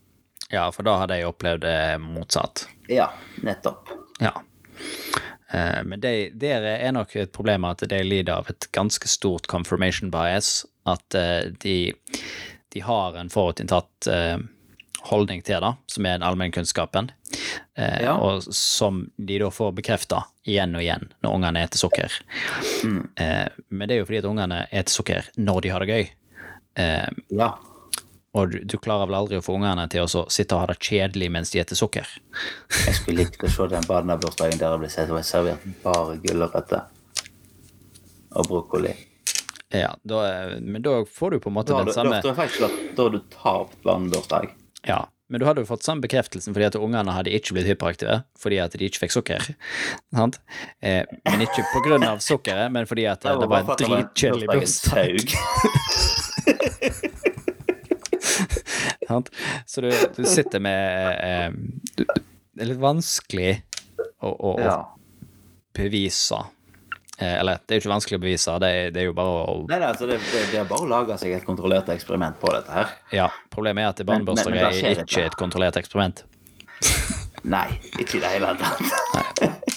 Ja, 0.52 0.70
for 0.70 0.82
da 0.86 0.98
hadde 0.98 1.16
jeg 1.18 1.26
opplevd 1.26 1.60
det 1.60 2.00
motsatt. 2.00 2.66
Ja, 2.88 3.08
nettopp. 3.42 3.88
Ja. 4.20 4.32
Eh, 5.52 5.82
Men 5.84 6.00
det 6.00 6.38
der 6.40 6.62
er 6.62 6.92
nok 6.92 7.14
et 7.16 7.32
problem 7.32 7.64
at 7.64 7.78
de 7.88 8.02
lider 8.04 8.32
av 8.34 8.50
et 8.50 8.68
ganske 8.72 9.06
stort 9.08 9.46
confirmation 9.46 10.10
bias. 10.10 10.64
At 10.86 11.14
eh, 11.14 11.50
de, 11.62 11.92
de 12.74 12.80
har 12.80 13.16
en 13.16 13.28
forutinntatt 13.30 14.06
eh, 14.10 14.38
holdning 15.06 15.42
til 15.46 15.60
det, 15.62 15.74
som 15.86 16.06
er 16.06 16.18
den 16.18 16.26
allmennkunnskapen. 16.26 17.10
Eh, 17.76 18.02
Ja. 18.02 18.16
Og 18.18 18.42
som 18.54 19.10
de 19.18 19.38
da 19.38 19.50
får 19.50 19.72
bekrefta 19.76 20.24
igjen 20.46 20.74
og 20.74 20.82
igjen 20.82 21.08
når 21.22 21.34
ungene 21.38 21.62
eter 21.66 21.78
sukker. 21.78 22.12
Eh, 23.16 23.46
Men 23.68 23.88
det 23.88 23.96
er 23.96 23.98
jo 24.02 24.06
fordi 24.08 24.18
at 24.22 24.30
ungene 24.30 24.60
eter 24.70 24.90
sukker 24.94 25.28
når 25.36 25.60
de 25.62 25.68
har 25.74 25.80
det 25.84 25.88
gøy. 25.94 26.08
Eh, 26.76 27.08
Ja. 27.30 27.52
Og 28.36 28.50
du, 28.52 28.58
du 28.68 28.76
klarer 28.82 29.08
vel 29.08 29.16
aldri 29.16 29.38
å 29.38 29.44
få 29.44 29.56
ungene 29.56 29.86
til 29.92 30.04
å 30.04 30.26
sitte 30.32 30.56
og 30.56 30.64
ha 30.64 30.68
det 30.72 30.76
kjedelig 30.84 31.30
mens 31.32 31.52
de 31.54 31.62
spiser 31.62 31.78
sukker. 31.80 32.10
Jeg 32.84 32.98
skulle 32.98 33.24
likt 33.24 33.44
å 33.46 33.50
se 33.52 33.68
den 33.72 33.86
barnebursdagen 33.88 34.60
der 34.60 34.74
det 34.74 34.82
ble 34.84 34.90
servert- 34.92 35.28
servert 35.28 35.64
bare 35.84 36.18
gulrøtter 36.24 36.84
og 38.36 38.50
brokkoli. 38.50 38.92
Ja, 39.74 39.94
da, 40.06 40.20
men 40.62 40.84
da 40.84 41.00
får 41.08 41.36
du 41.36 41.40
på 41.42 41.50
en 41.50 41.56
måte 41.56 41.74
Da, 41.74 41.82
den 41.84 41.96
samme 41.96 42.20
da 42.22 42.32
har 42.36 43.10
du 43.10 43.18
tapt 43.32 43.80
barnebursdag. 43.82 44.52
Ja, 44.86 45.00
men 45.32 45.42
du 45.42 45.46
hadde 45.48 45.64
jo 45.64 45.66
fått 45.66 45.82
samme 45.82 46.04
bekreftelsen 46.04 46.54
fordi 46.54 46.68
at 46.68 46.76
ungene 46.78 47.16
hadde 47.16 47.32
ikke 47.34 47.56
blitt 47.56 47.66
hyperaktive 47.72 48.20
fordi 48.38 48.60
at 48.62 48.76
de 48.76 48.86
ikke 48.86 49.06
fikk 49.06 49.16
sukker. 49.16 49.48
Sant? 50.18 50.38
Eh, 50.84 51.02
men 51.26 51.46
ikke 51.48 51.64
på 51.72 51.82
grunn 51.88 52.04
av 52.06 52.22
sukkeret, 52.22 52.68
men 52.76 52.86
fordi 52.86 53.08
at 53.10 53.24
det, 53.26 53.48
var 53.48 53.64
en 53.64 53.80
dritkjedelig 53.80 54.52
bursdag. 54.52 55.24
Så 59.66 59.84
du, 59.84 59.90
du 60.16 60.24
sitter 60.28 60.62
med 60.62 61.20
eh, 61.22 61.50
du, 61.96 62.04
Det 62.06 62.64
er 62.64 62.70
litt 62.72 62.82
vanskelig 62.82 63.52
å, 64.20 64.30
å, 64.30 64.52
å 64.56 64.76
bevise 65.76 66.38
eh, 67.18 67.34
Eller, 67.38 67.60
det 67.64 67.76
er 67.76 67.80
jo 67.80 67.84
ikke 67.84 67.92
vanskelig 67.94 68.18
å 68.18 68.22
bevise, 68.24 68.56
det 68.62 68.70
er, 68.72 68.94
det 68.94 69.02
er 69.04 69.08
jo 69.10 69.16
bare 69.16 69.34
å 69.44 69.56
Nei, 69.68 69.78
nei, 69.78 69.90
altså 69.92 70.08
det, 70.10 70.18
det, 70.32 70.46
det 70.52 70.62
er 70.62 70.70
bare 70.70 70.86
å 70.86 70.90
lage 70.90 71.18
seg 71.20 71.36
et 71.36 71.46
kontrollert 71.46 71.90
eksperiment 71.92 72.38
på 72.40 72.52
dette 72.54 72.72
her. 72.72 72.96
Ja, 73.14 73.28
problemet 73.52 73.84
er 73.84 73.92
at 73.92 74.02
det 74.02 74.56
er 74.62 75.04
ikke 75.04 75.26
et 75.28 75.38
kontrollert 75.38 75.78
eksperiment. 75.80 76.24
Nei, 77.56 77.68
ikke 78.00 78.18
i 78.18 78.24
det 78.24 78.34
hele 78.36 78.56
tatt. 78.60 79.44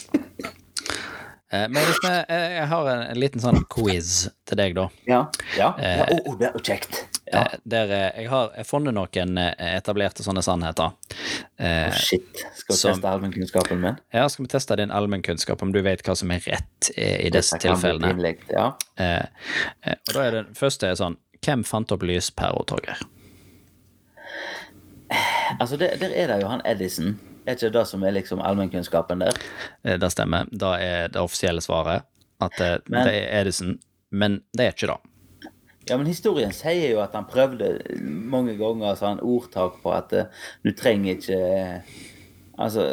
Eh, 1.50 1.66
Men 1.66 1.82
hvis 1.82 1.98
vi, 2.04 2.10
eh, 2.30 2.52
jeg 2.60 2.68
har 2.70 2.88
en, 2.92 3.00
en 3.10 3.18
liten 3.18 3.42
sånn 3.42 3.64
quiz 3.74 4.28
til 4.46 4.60
deg, 4.60 4.76
da. 4.78 4.84
Ja, 5.10 5.24
ja. 5.58 5.72
ja. 5.82 6.06
Oh, 6.14 6.20
oh, 6.30 6.36
det 6.38 6.52
er 6.52 6.62
kjekt. 6.62 7.00
Ja. 7.32 7.42
Eh, 7.46 7.58
Der 7.70 7.92
eh, 7.94 8.22
jeg 8.24 8.30
har 8.32 8.50
funnet 8.66 8.94
noen 8.98 9.38
eh, 9.38 9.54
etablerte 9.78 10.24
sånne 10.26 10.42
sannheter. 10.42 10.96
Oh, 11.60 11.92
Shit. 11.94 12.26
Skal 12.56 12.74
vi 12.74 12.78
som- 12.80 12.94
teste 12.96 13.10
allmennkunnskapen 13.12 13.80
min? 13.84 13.98
Ja, 14.14 14.28
skal 14.30 14.46
vi 14.46 14.50
teste 14.50 14.76
din 14.80 14.92
allmennkunnskap, 14.92 15.62
om 15.62 15.72
du 15.72 15.82
vet 15.86 16.02
hva 16.08 16.16
som 16.18 16.32
er 16.32 16.40
rett 16.40 16.90
i 16.98 17.30
disse 17.30 17.58
tilfellene. 17.62 18.14
pinlig, 18.16 18.40
Ja. 18.50 18.72
Og 18.98 20.14
da 20.14 20.24
er 20.26 20.32
det 20.32 20.46
første 20.58 20.88
er 20.90 20.96
sånn 21.00 21.18
Hvem 21.46 21.62
fant 21.64 21.92
opp 21.96 22.02
lyspæra, 22.04 22.66
Torgeir? 22.68 22.98
Altså, 25.60 25.78
der, 25.80 25.96
der 25.98 26.12
er 26.14 26.28
det 26.28 26.42
jo 26.44 26.48
han 26.52 26.62
Edison. 26.68 27.14
Er 27.48 27.56
ikke 27.56 27.72
det 27.74 27.86
som 27.88 28.04
er 28.06 28.12
liksom 28.14 28.42
allmennkunnskapen 28.46 29.24
der? 29.24 29.40
Det 29.98 30.12
stemmer. 30.14 30.46
Da 30.52 30.74
er 30.78 31.08
det 31.10 31.22
offisielle 31.22 31.62
svaret 31.66 32.04
at 32.42 32.60
eh, 32.62 32.78
Men- 32.90 33.08
det 33.08 33.16
er 33.16 33.42
Edison, 33.42 33.80
men 34.12 34.42
det 34.58 34.66
er 34.68 34.72
ikke 34.76 34.92
det. 34.92 35.00
Ja, 35.90 35.98
men 35.98 36.10
historien 36.10 36.54
sier 36.56 36.94
jo 36.94 37.02
at 37.04 37.16
han 37.18 37.28
prøvde 37.30 37.74
mange 38.00 38.56
ganger 38.60 38.96
så 39.00 39.14
han 39.14 39.24
ordtak 39.26 39.82
på 39.84 39.94
at 39.96 40.14
eh, 40.14 40.46
du 40.66 40.72
trenger 40.78 41.18
ikke 41.18 41.40
eh, 41.40 41.98
Altså 42.60 42.86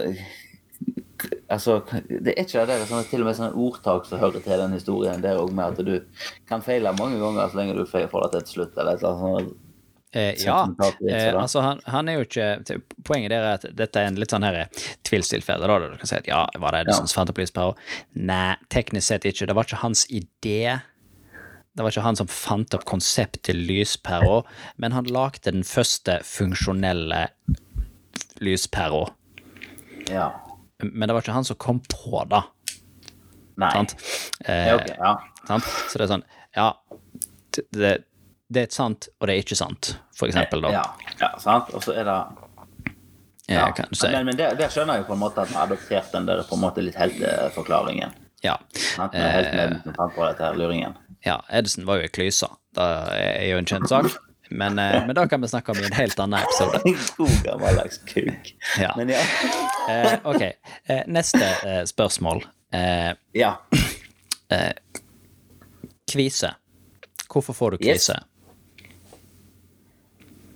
Altså, 1.49 1.79
det 2.11 2.35
er 2.35 2.43
ikke 2.43 2.65
det 2.67 2.75
der 2.75 2.89
sånn, 2.89 3.05
til 3.09 3.23
og 3.23 3.29
med 3.31 3.37
sånn 3.39 3.55
ordtak 3.57 4.05
som 4.05 4.21
hører 4.21 4.43
til 4.45 4.61
den 4.61 4.75
historien. 4.77 5.23
Det 5.23 5.31
er 5.31 5.39
òg 5.41 5.55
med 5.57 5.79
at 5.79 5.87
du 5.87 6.27
kan 6.51 6.61
feile 6.63 6.93
mange 6.99 7.17
ganger 7.23 7.49
så 7.49 7.57
lenge 7.57 7.77
du 7.79 7.87
får 7.89 8.11
det 8.35 8.43
til 8.43 8.53
slutt. 8.59 8.77
eller 8.77 8.99
et 8.99 9.01
eller 9.01 9.15
annet 9.15 9.47
sånt. 9.47 9.63
Eh, 10.17 10.35
ja, 10.45 10.59
eh, 11.11 11.35
altså 11.35 11.61
han, 11.61 11.81
han 11.85 12.09
er 12.09 12.15
jo 12.21 12.25
ikke 12.25 12.77
Poenget 13.05 13.33
der 13.35 13.43
er 13.43 13.57
at 13.59 13.65
dette 13.77 14.01
er 14.01 14.07
en 14.09 14.17
litt 14.17 14.33
sånn 14.33 14.47
her 14.47 14.63
tvilstilfelle. 15.05 15.67
da, 15.67 15.79
Du 15.93 15.97
kan 16.01 16.09
si 16.09 16.17
at 16.17 16.29
ja, 16.31 16.45
var 16.63 16.73
det 16.73 16.85
Edison 16.87 17.11
som 17.11 17.21
fant 17.21 17.33
opp 17.33 17.41
lyspæra? 17.43 17.75
Nei, 18.15 18.55
teknisk 18.73 19.09
sett 19.11 19.27
ikke. 19.29 19.49
Det 19.51 19.57
var 19.59 19.69
ikke 19.69 19.83
hans 19.83 20.07
idé. 20.09 20.79
Det 21.77 21.85
var 21.85 21.93
ikke 21.93 22.07
han 22.07 22.17
som 22.17 22.29
fant 22.33 22.73
opp 22.73 22.87
konseptet 22.89 23.43
til 23.51 23.59
lyspæra, 23.69 24.41
men 24.81 24.95
han 24.97 25.09
lagde 25.13 25.51
den 25.51 25.65
første 25.67 26.23
funksjonelle 26.25 27.27
lyspæra. 28.41 29.03
Ja. 30.09 30.31
Men 30.81 31.09
det 31.09 31.13
var 31.13 31.21
ikke 31.21 31.37
han 31.37 31.45
som 31.45 31.59
kom 31.61 31.83
på 31.85 32.23
det. 32.33 32.41
Nei. 33.61 33.71
Sant? 33.73 33.93
Eh, 34.45 34.73
okay, 34.75 34.97
ja. 34.97 35.13
sant? 35.49 35.69
Så 35.89 35.97
det 35.97 36.05
er 36.07 36.11
sånn 36.11 36.25
Ja, 36.57 36.67
det, 37.57 37.93
det, 38.53 38.65
er 38.67 38.73
sant, 38.73 39.09
og 39.17 39.29
det 39.29 39.37
er 39.37 39.45
ikke 39.45 39.57
sant, 39.57 39.95
for 40.17 40.29
eksempel, 40.29 40.65
da. 40.65 40.75
Ja, 40.75 41.15
ja 41.21 41.31
sant. 41.41 41.73
Og 41.77 41.85
så 41.85 41.97
er 41.97 42.09
det 42.09 42.19
Ja, 43.53 43.69
du 43.77 43.97
si. 43.97 44.11
Men, 44.13 44.29
men 44.29 44.37
det, 44.41 44.55
det 44.59 44.73
skjønner 44.73 44.97
jeg 44.97 45.05
jo 45.05 45.11
på 45.13 45.17
en 45.17 45.25
måte 45.25 45.45
at 45.45 45.53
vi 45.53 45.61
har 45.61 45.69
adoptert 45.69 46.13
den 46.17 46.29
der 46.29 46.45
på 46.49 46.57
en 46.57 46.65
måte 46.65 46.85
litt 46.85 46.97
helteforklaringen. 47.01 48.17
Ja. 48.45 48.57
Sant? 48.95 49.13
Med 49.13 49.33
helten 49.33 49.83
som 49.85 49.97
fant 50.01 50.17
på 50.17 50.25
dette 50.25 50.49
her 50.49 50.57
luringen. 50.57 50.97
Ja, 51.27 51.41
Edison 51.51 51.85
var 51.89 51.99
jo 52.01 52.07
i 52.07 52.13
klysa. 52.15 52.49
Det 52.77 52.87
er 53.19 53.49
jo 53.51 53.59
en 53.59 53.67
kjent 53.69 53.89
sak. 53.91 54.07
Men, 54.51 54.79
eh, 54.79 55.01
men 55.09 55.15
det 55.19 55.25
kan 55.33 55.43
vi 55.43 55.49
snakke 55.51 55.73
om 55.75 55.79
i 55.83 55.87
en 55.89 55.97
helt 55.99 56.21
annen 56.23 56.39
episode. 56.39 56.79
God 57.19 57.33
gammeldags 57.45 57.99
kuk. 58.07 58.53
Ja. 58.79 58.93
Men 58.97 59.11
ja. 59.11 59.23
Eh, 59.91 60.15
ok, 60.23 60.43
eh, 60.87 61.03
neste 61.11 61.43
eh, 61.67 61.83
spørsmål. 61.91 62.45
Eh, 62.75 63.11
Ja. 63.35 63.57
kvise. 66.13 66.53
Hvorfor 67.33 67.53
får 67.59 67.71
du 67.71 67.77
Yes. 67.81 68.07
kvise? 68.07 68.21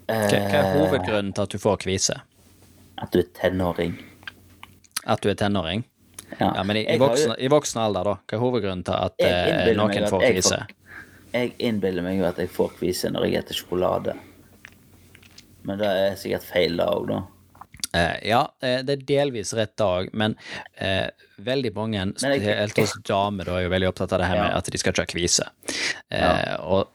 Hva, 0.06 0.16
hva 0.28 0.60
er 0.60 0.72
hovedgrunnen 0.74 1.32
til 1.34 1.42
at 1.42 1.52
du 1.54 1.58
får 1.62 1.76
kvise? 1.84 2.16
At 2.98 3.12
du 3.14 3.18
er 3.22 3.28
tenåring. 3.36 3.96
At 5.06 5.22
du 5.22 5.30
er 5.30 5.34
tenåring? 5.38 5.84
Ja, 6.38 6.52
Ja, 6.56 6.62
men 6.62 6.76
i, 6.76 6.84
i, 6.94 6.98
voksen, 7.00 7.34
i 7.38 7.48
voksen 7.50 7.80
alder, 7.82 8.04
da? 8.04 8.14
Hva 8.26 8.36
er 8.36 8.42
hovedgrunnen 8.44 8.84
til 8.86 8.94
at 8.94 9.24
eh, 9.26 9.72
noen 9.76 9.90
at 9.96 10.06
får 10.12 10.24
kvise? 10.28 10.60
Jeg 11.32 11.52
innbiller 11.58 12.02
meg 12.06 12.18
jo 12.18 12.24
at 12.26 12.38
jeg 12.42 12.50
får 12.50 12.72
kvise 12.78 13.10
når 13.10 13.26
jeg 13.28 13.36
spiser 13.40 13.56
sjokolade. 13.58 14.14
Men 15.66 15.78
det 15.80 15.90
er 15.90 16.16
sikkert 16.20 16.46
feil 16.48 16.78
da 16.80 16.86
òg, 16.94 17.08
da. 17.10 17.20
Eh, 17.90 18.16
ja, 18.30 18.44
eh, 18.62 18.78
det 18.86 18.94
er 19.00 19.04
delvis 19.08 19.50
rett 19.58 19.74
dag, 19.80 20.08
men 20.14 20.36
eh, 20.78 21.08
veldig 21.42 21.72
mange, 21.74 22.04
spesielt 22.22 22.78
hos 22.78 22.94
damer, 23.08 23.44
da, 23.50 23.58
er 23.58 23.66
jo 23.66 23.72
veldig 23.74 23.88
opptatt 23.90 24.14
av 24.14 24.22
det 24.22 24.28
her 24.30 24.38
med 24.38 24.50
Ja. 24.52 24.56
at 24.62 24.70
de 24.70 24.78
skal 24.78 24.94
ikke 24.94 25.06
ha 25.08 25.10
kvise. 25.10 25.48
Eh, 26.10 26.20
Ja. 26.20 26.56
Og 26.62 26.88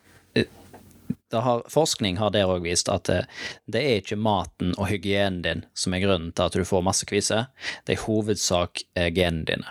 har, 1.34 1.64
forskning 1.70 2.18
har 2.18 2.32
der 2.36 2.50
òg 2.50 2.66
vist 2.66 2.90
at 2.92 3.10
eh, 3.10 3.26
det 3.72 3.82
er 3.82 4.02
ikke 4.02 4.20
maten 4.20 4.76
og 4.78 4.90
hygienen 4.92 5.42
din 5.46 5.66
som 5.78 5.96
er 5.96 6.04
grunnen 6.06 6.32
til 6.36 6.46
at 6.46 6.56
du 6.56 6.66
får 6.68 6.86
masse 6.86 7.08
kviser, 7.10 7.50
det 7.86 7.96
er 7.96 8.00
i 8.00 8.06
hovedsak 8.06 8.86
eh, 8.96 9.12
genene 9.16 9.46
dine. 9.50 9.68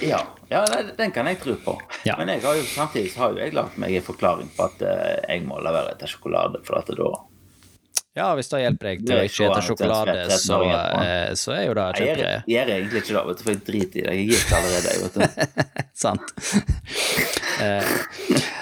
Ja, 0.04 0.18
ja 0.50 0.64
den 0.96 1.10
kan 1.14 1.26
jeg 1.26 1.38
tro 1.40 1.54
på. 1.64 1.82
Ja. 2.04 2.14
Men 2.18 2.28
jeg 2.28 2.42
har 2.44 2.54
jo, 2.58 2.62
samtidig 2.68 3.14
har 3.18 3.32
jo 3.32 3.40
jeg 3.40 3.54
lagt 3.56 3.78
meg 3.80 3.94
en 3.96 4.04
forklaring 4.04 4.50
på 4.54 4.66
at 4.66 4.82
eh, 4.84 5.14
jeg 5.28 5.46
må 5.46 5.58
la 5.64 5.72
være 5.74 5.94
å 5.94 5.96
spise 5.96 6.12
sjokolade. 6.16 6.60
For 6.66 6.78
at 6.78 6.92
da 6.98 7.08
Ja, 8.14 8.26
hvis 8.38 8.50
det 8.52 8.60
hjelper 8.62 8.90
deg 8.90 9.06
til 9.06 9.16
å 9.16 9.22
ikke 9.24 9.36
så 9.36 9.48
spise 9.48 9.66
sjokolade, 9.68 10.18
så, 10.36 10.58
så 11.40 11.56
er 11.56 11.64
jo 11.64 11.74
det 11.78 11.86
Jeg 11.98 12.06
gjør, 12.10 12.44
gjør 12.52 12.66
egentlig 12.76 12.98
ikke 13.02 13.14
det, 13.16 13.24
vet 13.30 13.38
du, 13.38 13.42
for 13.46 13.52
jeg 13.54 13.62
driter 13.70 13.96
i 13.98 14.02
det. 14.02 14.12
Jeg 14.12 14.18
er 14.18 14.28
gift 14.34 14.50
allerede. 14.60 14.88
jeg, 14.92 14.98
vet 15.02 15.14
du. 15.14 15.22
Sant. 16.04 16.26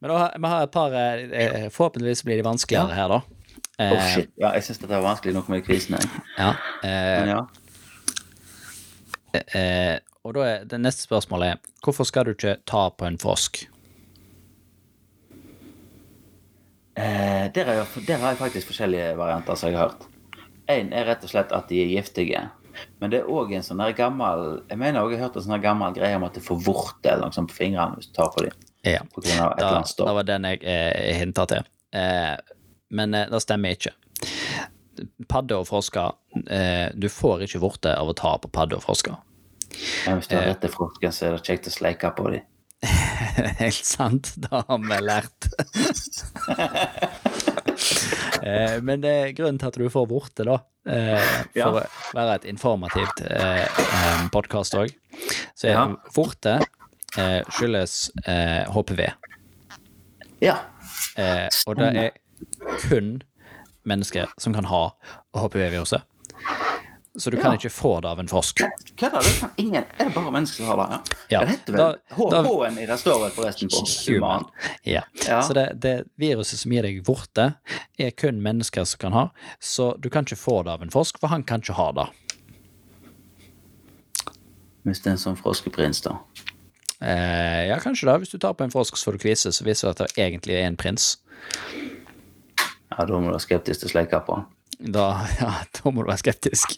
Men 0.00 0.10
da, 0.10 0.16
har- 0.18 0.36
vi 0.40 0.48
har 0.48 0.62
et 0.64 0.72
par 0.72 0.94
eh, 0.96 1.68
Forhåpentligvis 1.70 2.22
blir 2.24 2.36
de 2.40 2.44
vanskeligere 2.46 2.94
her, 2.96 3.08
da. 3.08 3.20
Oh, 3.80 3.86
Eh, 3.96 4.06
shit. 4.14 4.30
Ja, 4.36 4.50
jeg 4.52 4.62
syns 4.66 4.78
dette 4.82 4.92
var 4.92 5.02
vanskelig 5.06 5.32
nok 5.34 5.48
med 5.48 5.62
krisen, 5.64 5.96
jeg. 5.96 6.08
ja, 6.36 6.50
eh, 6.84 7.30
ja. 7.30 7.40
eh, 9.56 9.98
og 10.24 10.34
da 10.36 10.42
er 10.50 10.64
det 10.68 10.80
neste 10.82 11.06
spørsmålet 11.06 11.54
er 11.54 11.60
hvorfor 11.84 12.04
skal 12.04 12.24
du 12.28 12.34
ikke 12.34 12.58
ta 12.68 12.82
på 12.92 13.06
en 13.08 13.16
frosk? 13.22 13.62
Eh, 16.96 17.46
der, 17.54 17.64
er, 17.64 17.78
jo- 17.80 18.04
der 18.06 18.18
har 18.20 18.28
jeg 18.34 18.38
faktisk 18.42 18.66
forskjellige 18.72 19.14
varianter 19.16 19.54
som 19.56 19.70
jeg 19.70 19.78
har 19.78 19.88
hørt. 19.88 20.06
En 20.68 20.92
er 20.92 21.06
rett 21.08 21.24
og 21.24 21.30
slett 21.32 21.52
at 21.56 21.68
de 21.70 21.80
er 21.82 21.88
giftige. 21.96 22.42
Men 23.00 23.10
det 23.10 23.20
er 23.22 23.30
òg 23.32 23.50
en 23.56 23.64
sånn 23.66 23.80
der 23.82 23.92
gammel 23.98 24.60
Jeg 24.70 24.78
mener 24.78 25.00
også 25.02 25.10
jeg 25.10 25.18
har 25.20 25.26
hørt 25.28 25.36
en 25.40 25.42
sånn 25.48 25.62
gammel 25.64 25.94
greie 25.96 26.16
om 26.16 26.24
at 26.28 26.36
du 26.36 26.40
får 26.44 26.60
vorte 26.64 27.10
eller 27.10 27.26
noe 27.26 27.34
sånt 27.34 27.50
på 27.50 27.56
fingrene 27.64 27.96
hvis 27.98 28.06
du 28.12 28.14
tar 28.20 28.28
på 28.36 28.44
dem. 28.46 28.52
Ja, 28.82 29.02
På 29.14 29.20
grunn 29.20 29.40
av 29.40 29.52
et 29.52 29.58
eller 29.58 29.68
da, 29.68 29.76
annet 29.76 29.88
stoff. 29.90 30.08
det 30.08 30.14
var 30.16 30.24
den 30.28 30.44
jeg 30.48 30.60
eh, 30.64 31.14
hinta 31.18 31.46
til. 31.50 31.66
Eh, 31.92 32.36
men 32.96 33.14
eh, 33.14 33.26
det 33.30 33.40
stemmer 33.44 33.74
ikke. 33.76 33.92
Padde 35.28 35.56
og 35.60 35.66
frosker 35.68 36.12
eh, 36.52 36.90
Du 36.94 37.08
får 37.08 37.42
ikke 37.46 37.60
vorte 37.62 37.92
av 37.96 38.08
å 38.08 38.14
ta 38.16 38.34
på 38.40 38.48
padde 38.52 38.76
og 38.76 38.82
frosker. 38.84 39.16
Ja, 40.06 40.16
hvis 40.16 40.28
du 40.28 40.36
har 40.36 40.48
rett 40.50 40.60
til 40.64 40.72
frosken, 40.74 41.12
så 41.12 41.28
er 41.28 41.36
det 41.36 41.44
kjekt 41.46 41.68
å 41.70 41.74
sleike 41.74 42.10
på 42.16 42.30
dem. 42.34 42.46
Helt 43.60 43.84
sant, 43.84 44.32
det 44.40 44.50
har 44.50 44.78
vi 44.80 44.98
lært. 45.04 45.50
Eh, 48.42 48.80
Men 48.82 49.00
det 49.04 49.10
er 49.12 49.32
grunnen 49.36 49.58
til 49.60 49.68
at 49.70 49.78
du 49.78 49.86
får 49.92 50.06
vorte, 50.10 50.44
da, 50.48 50.58
eh, 50.88 51.20
for 51.52 51.58
Ja. 51.60 51.68
å 51.68 51.82
være 52.16 52.34
et 52.40 52.44
informativt 52.50 53.20
eh, 53.28 54.26
podkast 54.32 54.74
òg, 54.80 54.92
så 55.54 55.68
er 55.68 55.74
Ja. 55.76 55.86
vorte 56.16 56.58
eh, 57.18 57.40
skyldes 57.50 58.10
eh, 58.26 58.70
HPV. 58.70 59.10
Ja. 60.40 60.56
Eh, 61.16 61.48
og 61.66 61.76
det 61.80 61.90
er 61.96 62.10
kun 62.88 63.22
mennesker 63.88 64.30
som 64.38 64.54
kan 64.54 64.68
ha 64.70 64.90
HPV-viruset. 65.36 66.02
Så 67.18 67.30
du 67.30 67.36
kan 67.36 67.56
ikke 67.58 67.72
få 67.74 68.00
det 68.00 68.08
av 68.08 68.20
en 68.22 68.28
frosk. 68.30 68.60
Kødder 68.96 69.24
det 69.26 69.32
Kan 69.40 69.50
ingen 69.56 69.82
Er 69.98 70.04
det 70.04 70.14
bare 70.14 70.30
mennesker 70.30 70.62
som 70.62 70.66
har 70.70 70.76
det? 70.76 71.16
Ja. 71.28 71.40
Ja. 71.40 71.40
Det 71.40 71.48
heter 71.50 71.72
vel 71.72 71.96
H-en 72.46 72.78
i 72.78 72.86
det 72.86 72.98
står 73.02 73.18
vel 73.24 73.32
forresten 73.34 73.68
på 73.68 73.82
Human. 74.06 74.46
Ja. 74.86 75.02
Ja. 75.26 75.42
Så 75.42 75.52
det, 75.52 75.66
det 75.82 75.94
viruset 76.16 76.62
som 76.62 76.72
gir 76.72 76.86
deg 76.86 77.02
vorte, 77.06 77.48
er 77.98 78.14
kun 78.14 78.38
mennesker 78.42 78.86
som 78.86 79.02
kan 79.02 79.16
ha, 79.16 79.24
så 79.58 79.96
du 79.98 80.08
kan 80.10 80.24
ikke 80.24 80.38
få 80.38 80.62
det 80.62 80.72
av 80.76 80.86
en 80.86 80.94
frosk, 80.94 81.18
for 81.18 81.34
han 81.34 81.42
kan 81.42 81.64
ikke 81.64 81.76
ha 81.80 81.90
det. 81.98 82.06
Hvis 84.86 85.02
det 85.02 85.10
er 85.10 85.18
en 85.18 85.24
sånn 85.26 85.40
froskeprins, 85.40 86.00
da. 86.06 86.14
Eh, 87.00 87.66
ja, 87.70 87.78
kanskje 87.80 88.06
da. 88.10 88.18
Hvis 88.20 88.32
du 88.34 88.38
tar 88.38 88.52
på 88.54 88.64
en 88.66 88.70
frosk, 88.74 88.96
så 89.00 89.08
får 89.10 89.16
du 89.18 89.22
kvise, 89.24 89.52
så 89.56 89.64
viser 89.64 89.88
det 89.88 89.94
at 89.96 90.14
det 90.16 90.24
egentlig 90.26 90.56
er 90.60 90.66
en 90.68 90.76
prins. 90.80 91.14
Ja, 92.90 93.04
da 93.06 93.12
må 93.16 93.30
du 93.30 93.34
være 93.36 93.40
skeptisk 93.46 93.80
til 93.86 93.92
på. 94.26 94.40
Da, 94.80 95.06
ja, 95.40 95.52
da 95.76 95.90
må 95.92 96.02
du 96.04 96.10
være 96.10 96.20
skeptisk. 96.20 96.76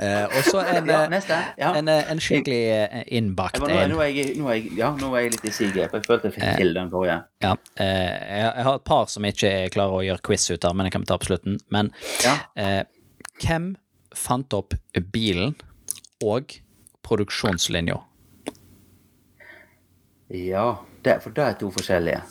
eh, 0.00 0.24
og 0.26 0.42
så 0.44 0.60
en, 0.60 0.86
Ja, 0.90 1.04
eh. 1.08 1.44
Ja. 1.58 1.70
en, 1.78 1.88
eh, 1.88 2.10
en 2.12 2.20
skikkelig 2.20 2.58
eh, 2.74 3.04
innbakt 3.16 3.56
en. 3.62 3.88
nå, 3.94 4.02
nå, 4.42 4.50
ja, 4.76 4.90
nå 4.98 5.12
er 5.16 5.24
jeg 5.26 5.32
litt 5.36 5.46
i 5.48 5.54
siget, 5.56 5.78
jeg 5.86 5.90
følte 5.94 6.28
jeg 6.30 6.36
fikk 6.36 6.50
til 6.60 6.74
den 6.76 6.90
forrige. 6.92 7.20
Ja, 7.44 7.54
eh, 7.78 7.86
jeg, 7.86 8.52
jeg 8.58 8.66
har 8.68 8.74
et 8.80 8.84
par 8.90 9.06
som 9.12 9.24
ikke 9.28 9.54
jeg 9.54 9.72
klarer 9.76 9.96
å 10.00 10.04
gjøre 10.04 10.24
quiz 10.26 10.50
ut 10.50 10.64
av, 10.68 10.76
men 10.76 10.86
jeg 10.90 10.96
kan 10.98 11.06
ta 11.08 11.18
på 11.22 11.30
slutten. 11.30 11.58
Men 11.70 11.92
Ja. 12.24 12.36
eh, 12.56 12.82
hvem 13.42 13.74
fant 14.16 14.52
opp 14.56 14.74
bilen 15.12 15.54
og 16.24 16.58
produksjonslinja? 17.06 18.00
Ja, 20.28 20.66
det, 21.02 21.20
for 21.22 21.30
det 21.30 21.44
er 21.44 21.58
to 21.60 21.70
forskjellige. 21.70 22.22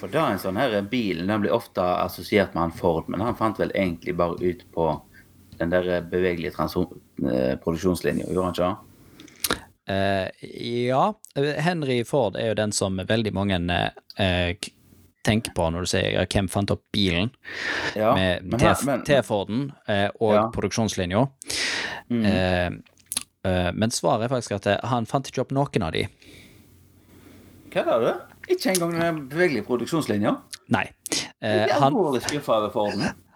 For 0.00 0.08
da 0.12 0.26
en 0.32 0.40
sånn 0.40 0.56
her 0.60 0.72
bil, 0.88 1.20
den 1.28 1.42
blir 1.42 1.52
ofte 1.52 1.84
assosiert 2.00 2.54
med 2.56 2.62
han 2.66 2.76
Ford, 2.76 3.10
men 3.12 3.20
han 3.24 3.36
fant 3.36 3.60
vel 3.60 3.72
egentlig 3.76 4.16
bare 4.16 4.38
ut 4.40 4.64
på 4.72 4.88
den 5.60 5.72
der 5.72 6.00
bevegelige 6.08 6.52
transo- 6.56 6.88
eh, 7.24 7.54
produksjonslinja, 7.60 8.28
gjorde 8.28 8.46
han 8.46 8.56
ikke 8.56 8.70
det? 8.70 8.76
Eh, 9.88 10.48
ja, 10.90 11.02
Henry 11.62 12.00
Ford 12.04 12.36
er 12.36 12.50
jo 12.50 12.58
den 12.58 12.72
som 12.74 12.96
veldig 12.98 13.32
mange 13.36 13.60
uh, 14.18 14.50
tenker 15.26 15.54
på 15.54 15.68
når 15.70 15.86
du 15.86 15.90
sier 15.92 16.08
ja, 16.16 16.24
hvem 16.26 16.48
fant 16.50 16.72
opp 16.74 16.82
bilen, 16.94 17.30
Ja, 17.96 18.12
med 18.42 19.04
T-Forden 19.06 19.70
eh, 19.88 20.08
og 20.20 20.34
Ja. 20.34 20.44
produksjonslinja. 20.54 21.24
Mm. 22.10 22.24
eh, 22.24 22.70
men 23.74 23.92
svaret 23.94 24.26
er 24.26 24.32
faktisk 24.32 24.56
at 24.58 24.66
eh, 24.72 24.80
han 24.90 25.06
fant 25.08 25.28
ikke 25.30 25.44
opp 25.44 25.54
noen 25.56 25.86
av 25.86 25.92
de. 25.96 26.06
Hva 27.74 27.84
er 27.96 28.04
det? 28.06 28.14
Ikke 28.56 28.72
engang 28.72 28.94
den 28.96 29.22
bevegelige 29.30 29.66
produksjonslinja? 29.68 30.36
Nei. 30.72 30.86
Det 31.10 31.24
Eh, 31.46 31.68
han, 31.78 31.92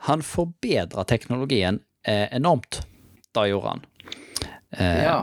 han 0.07 0.23
forbedra 0.25 1.05
teknologien 1.05 1.81
eh, 2.07 2.27
enormt. 2.35 2.81
Det 3.35 3.49
gjorde 3.51 3.69
han. 3.75 3.83
Eh, 4.73 5.03
Ja. 5.05 5.19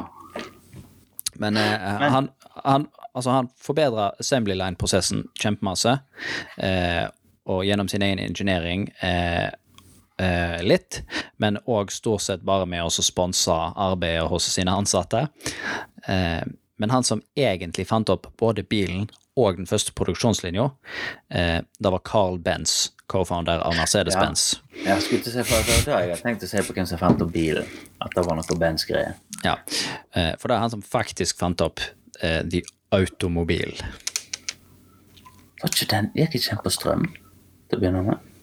Men, 1.33 1.57
eh, 1.57 1.79
han, 2.13 2.29
han, 2.63 2.87
altså 3.13 3.29
han 3.29 3.49
forbedra 3.61 4.11
assembly 4.19 4.55
line-prosessen 4.55 5.25
kjempemasse, 5.37 5.99
eh, 6.57 7.05
og 7.45 7.65
gjennom 7.65 7.87
sin 7.89 8.01
egen 8.01 8.19
ingeniering 8.19 8.87
eh, 9.01 9.49
eh, 10.21 10.59
litt, 10.65 11.01
men 11.37 11.59
òg 11.65 11.91
stort 11.93 12.25
sett 12.25 12.45
bare 12.45 12.67
med 12.69 12.85
å 12.85 12.89
sponse 12.89 13.53
arbeidet 13.53 14.27
hos 14.31 14.49
sine 14.53 14.73
ansatte. 14.73 15.27
Eh, 16.07 16.43
men 16.77 16.93
han 16.93 17.03
som 17.03 17.23
egentlig 17.35 17.87
fant 17.89 18.09
opp 18.13 18.29
både 18.37 18.63
bilen 18.63 19.07
og 19.37 19.57
den 19.57 19.69
første 19.69 19.93
produksjonslinja, 19.93 20.69
eh, 21.29 21.59
det 21.61 21.91
var 21.93 22.01
Carl 22.05 22.39
Benz, 22.41 22.91
co-founder 23.07 23.61
av 23.61 23.75
Mercedes-Benz. 23.77 24.59
Jeg 24.85 25.01
skulle 25.01 25.21
ikke 25.21 25.33
se 25.33 25.43
for 25.45 25.67
det 25.67 25.77
jeg 25.85 26.09
hadde 26.09 26.17
tenkt 26.23 26.45
å 26.45 26.49
se 26.49 26.63
på 26.65 26.73
hvem 26.73 26.89
som 26.89 27.01
fant 27.01 27.21
opp 27.21 27.31
bilen. 27.33 27.69
At 28.01 28.13
det 28.15 28.25
var 28.25 28.37
noe 28.37 28.57
Benz-greie. 28.61 29.13
Ja, 29.45 29.55
eh, 30.13 30.33
for 30.37 30.49
det 30.49 30.57
er 30.57 30.65
han 30.65 30.73
som 30.73 30.81
faktisk 30.81 31.37
fant 31.41 31.61
opp 31.61 31.81
eh, 32.21 32.41
The 32.45 32.63
Automobil. 32.97 33.77
Var 35.61 35.73
ikke 35.73 35.89
den 35.93 36.11
Gikk 36.17 36.37
ikke 36.37 36.55
den 36.55 36.63
på 36.65 36.73
strøm 36.73 37.05
til 37.69 37.77
å 37.77 37.81
begynne 37.81 38.03
med? 38.09 38.33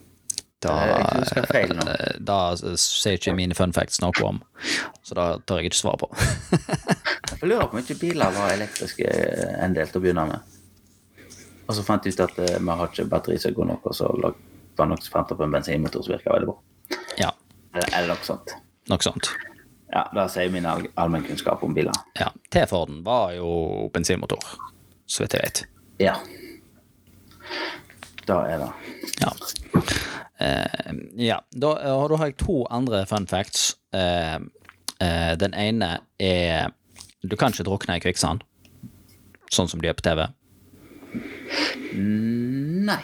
Da, 0.64 1.64
nå. 1.74 1.84
eh, 1.92 2.16
da 2.24 2.38
sier 2.80 3.18
ikke 3.18 3.34
mine 3.36 3.54
fun 3.58 3.72
facts 3.76 4.00
noe 4.02 4.12
om, 4.24 4.40
så 5.04 5.14
da 5.18 5.26
tør 5.46 5.60
jeg 5.62 5.70
ikke 5.72 5.80
svare 5.82 6.00
på. 6.00 6.08
Jeg 7.40 7.50
lurer 7.50 7.66
på 7.68 7.76
om 7.76 7.80
ikke 7.82 7.96
biler 8.00 8.30
var 8.32 8.52
elektriske 8.54 9.04
en 9.60 9.74
del 9.76 9.88
til 9.90 9.98
å 10.00 10.02
begynne 10.04 10.24
med. 10.30 10.52
Og 11.66 11.74
så 11.76 11.82
fant 11.84 12.04
de 12.04 12.12
ut 12.12 12.20
at 12.24 12.38
eh, 12.44 12.58
vi 12.60 12.76
har 12.78 12.88
ikke 12.90 13.06
batteri 13.10 13.36
som 13.40 13.50
er 13.50 13.56
god 13.58 13.70
nok, 13.72 13.88
og 13.90 13.96
så 13.96 14.08
var 14.78 14.88
nok 14.90 15.04
fant 15.12 15.32
opp 15.34 15.42
en 15.44 15.52
bensinmotor 15.54 16.04
som 16.04 16.14
virka 16.14 16.32
veldig 16.34 16.48
bra. 16.50 16.56
Ja, 17.20 17.30
Eller, 17.74 17.90
eller 17.98 18.14
noe 18.14 18.26
sånt. 18.28 18.54
noe 18.92 19.04
sånt. 19.04 19.30
Ja, 19.94 20.06
det 20.14 20.24
sier 20.34 20.50
min 20.50 20.64
all- 20.66 20.88
allmennkunnskap 21.00 21.62
om 21.66 21.74
biler. 21.76 21.94
Ja, 22.18 22.30
T-Forden 22.54 23.02
var 23.06 23.32
jo 23.36 23.88
bensinmotor, 23.94 24.40
så 25.06 25.24
vidt 25.24 25.36
jeg 25.36 25.44
vet. 25.48 25.62
Ja. 26.02 26.16
Da 28.28 28.38
er 28.48 28.58
det. 28.58 28.70
Ja. 29.20 29.32
Eh, 30.38 30.94
ja. 31.26 31.40
Da, 31.50 31.74
og 31.94 32.08
da 32.10 32.20
har 32.20 32.30
jeg 32.30 32.38
to 32.40 32.62
andre 32.70 33.04
fun 33.06 33.26
facts. 33.30 33.74
Eh, 33.94 34.38
eh, 35.00 35.34
den 35.40 35.54
ene 35.54 35.98
er 36.18 36.72
Du 37.24 37.36
kan 37.40 37.52
ikke 37.52 37.64
drukne 37.64 37.96
i 37.96 38.02
kvikksand, 38.04 38.42
sånn 39.48 39.68
som 39.68 39.80
de 39.80 39.88
gjør 39.88 39.96
på 39.96 40.04
TV. 40.04 40.26
Nei. 41.94 43.00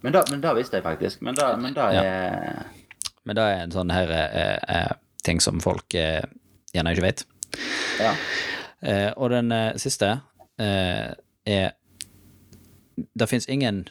Men 0.00 0.14
da, 0.16 0.54
visste 0.56 0.78
jeg 0.78 0.86
faktisk. 0.86 1.20
Men 1.20 1.36
da 1.36 1.50
er 1.52 2.64
Men 3.24 3.36
det 3.36 3.44
er 3.44 3.60
en 3.60 3.74
sånn 3.74 3.92
her 3.92 4.96
ting 5.22 5.40
som 5.44 5.60
folk 5.60 5.92
gjerne 5.92 6.94
ikke 6.96 7.04
vet. 7.04 7.26
Ja. 8.00 8.14
Eh, 8.80 9.12
og 9.16 9.30
den 9.30 9.52
siste 9.78 10.08
eh, 10.58 11.12
er 11.46 11.70
Det 13.14 13.28
fins 13.28 13.46
ingen 13.48 13.84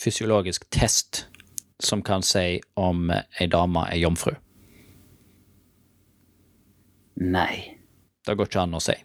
fysiologisk 0.00 0.68
test 0.70 1.26
som 1.82 2.02
kan 2.02 2.22
si 2.24 2.60
om 2.74 3.10
ei 3.12 3.48
dame 3.52 3.86
er 3.90 4.00
jomfru. 4.00 4.34
Nei. 7.20 7.78
Det 8.26 8.34
går 8.36 8.48
ikke 8.48 8.64
an 8.64 8.76
å 8.76 8.82
si. 8.82 8.96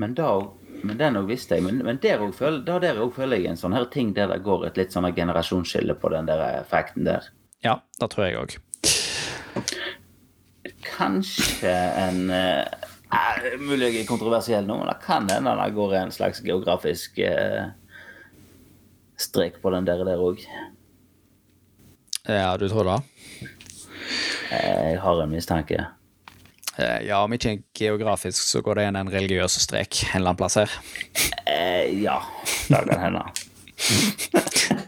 Men 0.00 0.14
da 0.16 0.30
men 0.86 0.98
den 1.00 1.16
òg 1.18 1.30
visste 1.30 1.56
jeg. 1.56 1.64
Men, 1.66 1.80
men 1.86 2.00
der 2.02 2.22
òg 2.22 2.34
føler, 2.36 2.62
da 2.66 2.78
der 2.82 3.00
også 3.00 3.22
føler 3.22 3.40
jeg 3.40 3.52
en 3.52 3.60
sånn 3.60 3.76
her 3.76 3.88
ting 3.92 4.12
der 4.16 4.30
det 4.32 4.42
går 4.46 4.66
et 4.68 4.80
litt 4.80 4.94
sånn 4.94 5.08
generasjonsskille 5.16 5.96
på 6.00 6.12
den 6.12 6.28
der 6.28 6.42
effekten 6.60 7.06
der. 7.08 7.30
Ja, 7.64 7.80
det 8.00 8.10
tror 8.12 8.26
jeg 8.26 8.40
òg. 8.40 8.56
Kanskje 10.86 11.72
en 11.72 12.30
eh, 12.34 12.62
eh, 13.14 13.56
Mulig 13.62 13.92
jeg 13.92 14.04
er 14.04 14.08
kontroversiell 14.08 14.66
nå, 14.66 14.78
men 14.80 14.90
det 14.90 14.98
kan 15.04 15.28
hende 15.30 15.54
det 15.58 15.72
går 15.76 15.96
en 16.02 16.14
slags 16.14 16.42
geografisk 16.44 17.18
eh, 17.24 17.72
strek 19.16 19.60
på 19.62 19.70
den 19.74 19.86
der 19.88 20.04
der 20.04 20.20
òg. 20.22 20.42
Ja, 22.26 22.56
du 22.58 22.68
tror 22.68 22.84
det? 22.88 22.96
Eh, 24.50 24.92
jeg 24.92 25.00
har 25.00 25.22
en 25.22 25.30
mistanke. 25.30 25.86
Eh, 26.78 27.06
Ja, 27.06 27.22
om 27.24 27.32
ikke 27.32 27.62
geografisk, 27.74 28.42
så 28.42 28.60
går 28.62 28.74
det 28.74 28.82
igjen 28.86 28.96
en 29.00 29.12
religiøs 29.12 29.60
strek 29.62 30.02
en 30.10 30.20
eller 30.20 30.32
annen 30.34 30.40
plass 30.40 30.58
her. 30.60 30.70
Eh, 31.46 32.02
ja, 32.02 32.18
det 32.68 32.82
kan 32.90 33.00
hende. 33.00 33.24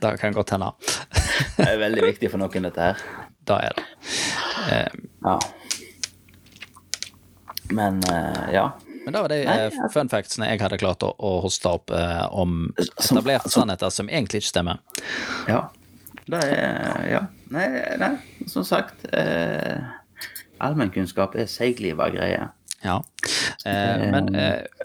Det 0.00 0.12
kan 0.20 0.32
godt 0.32 0.50
hende. 0.54 0.70
Det 1.56 1.66
er 1.68 1.78
veldig 1.80 2.04
viktig 2.06 2.30
for 2.30 2.38
noen, 2.40 2.62
dette 2.68 2.80
her. 2.80 3.00
Det 3.48 3.56
er 3.66 3.74
det. 3.74 3.84
Ja. 5.24 5.38
Men 7.74 7.98
eh, 8.12 8.44
ja. 8.54 8.66
Men 9.08 9.14
da 9.16 9.22
var 9.24 9.32
de 9.32 9.36
Nei, 9.48 9.56
ja. 9.72 9.86
fun 9.88 10.10
factsene 10.12 10.50
jeg 10.50 10.60
hadde 10.60 10.76
klart 10.82 11.00
å, 11.06 11.14
å 11.16 11.30
hoste 11.40 11.70
opp 11.72 11.88
eh, 11.96 12.26
om 12.36 12.66
etablerte 12.76 13.48
sannheter 13.48 13.88
som 13.94 14.10
egentlig 14.12 14.42
ikke 14.42 14.50
stemmer. 14.50 14.82
Ja. 15.48 15.62
Det 16.28 16.42
er 16.44 17.06
Ja. 17.08 17.22
Nei, 17.56 17.64
nei 18.02 18.10
som 18.52 18.66
sagt 18.68 19.06
eh, 19.16 19.80
Allmennkunnskap 20.60 21.38
er 21.40 21.48
seigliva 21.48 22.10
greie. 22.12 22.50
Ja. 22.84 22.98
Eh, 23.64 24.04
men 24.12 24.28
eh, 24.36 24.84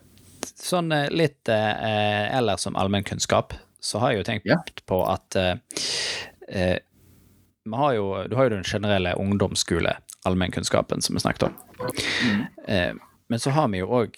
sånn 0.55 0.95
eh, 0.95 1.09
litt 1.11 1.51
eh, 1.51 2.31
ellers 2.39 2.63
som 2.63 2.79
allmennkunnskap, 2.79 3.57
så 3.83 3.99
har 4.05 4.13
jeg 4.15 4.23
jo 4.23 4.27
tenkt 4.31 4.47
Ja. 4.47 4.61
på 4.87 5.03
at 5.03 5.35
eh, 5.35 5.55
eh, 6.47 6.77
vi 7.67 7.75
har 7.75 7.97
jo, 7.99 8.07
Du 8.31 8.39
har 8.39 8.47
jo 8.47 8.55
den 8.55 8.63
generelle 8.63 9.17
ungdomsskole, 9.19 9.97
allmennkunnskapen, 10.23 11.03
som 11.03 11.19
vi 11.19 11.27
snakket 11.27 11.49
om. 11.51 11.59
Eh, 12.71 12.93
men 13.33 13.41
så 13.41 13.49
har 13.55 13.67
vi 13.73 13.79
jo 13.81 13.87
òg, 13.89 14.17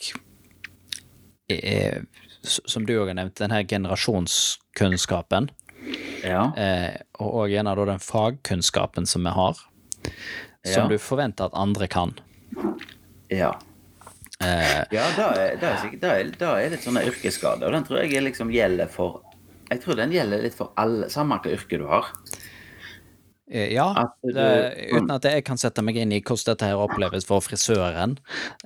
eh, 1.53 2.01
som 2.43 2.83
du 2.85 2.91
òg 2.99 3.07
har 3.13 3.15
nevnt, 3.21 3.37
denne 3.39 3.61
generasjonskunnskapen. 3.63 5.47
Ja. 6.25 6.49
Eh, 6.57 6.97
og 7.21 7.47
gjerne 7.53 7.75
da 7.77 7.85
den 7.93 8.01
fagkunnskapen 8.03 9.07
som 9.07 9.23
vi 9.23 9.33
har, 9.37 9.55
som 10.65 10.83
Ja. 10.83 10.87
du 10.89 10.97
forventer 10.99 11.45
at 11.47 11.53
andre 11.53 11.87
kan. 11.87 12.13
Ja. 13.29 13.53
Eh, 14.41 14.83
Ja, 14.91 15.05
da 15.15 15.29
er, 15.39 15.55
da 15.61 15.67
er, 15.77 15.95
da 16.01 16.07
er, 16.19 16.31
da 16.39 16.51
er 16.59 16.69
litt 16.73 16.83
sånne 16.83 17.05
yrkesskader. 17.07 17.65
Og 17.69 17.71
den 17.71 17.85
tror 17.87 18.03
jeg 18.03 18.23
liksom 18.23 18.51
gjelder 18.51 18.87
for 18.91 19.21
Jeg 19.71 19.81
tror 19.81 19.95
den 19.97 20.11
gjelder 20.11 20.43
litt 20.43 20.53
for 20.53 20.73
alle, 20.77 21.07
samme 21.09 21.39
hvilket 21.39 21.55
yrke 21.59 21.77
du 21.81 21.87
har. 21.89 22.11
Eh, 23.51 23.73
Ja, 23.73 24.13
det, 24.23 24.45
uten 24.91 25.11
at 25.13 25.23
jeg 25.29 25.43
kan 25.45 25.57
sette 25.61 25.83
meg 25.85 25.97
inn 26.01 26.11
i 26.15 26.21
hvordan 26.21 26.53
dette 26.55 26.65
her 26.69 26.81
oppleves 26.81 27.27
for 27.29 27.43
frisøren. 27.45 28.17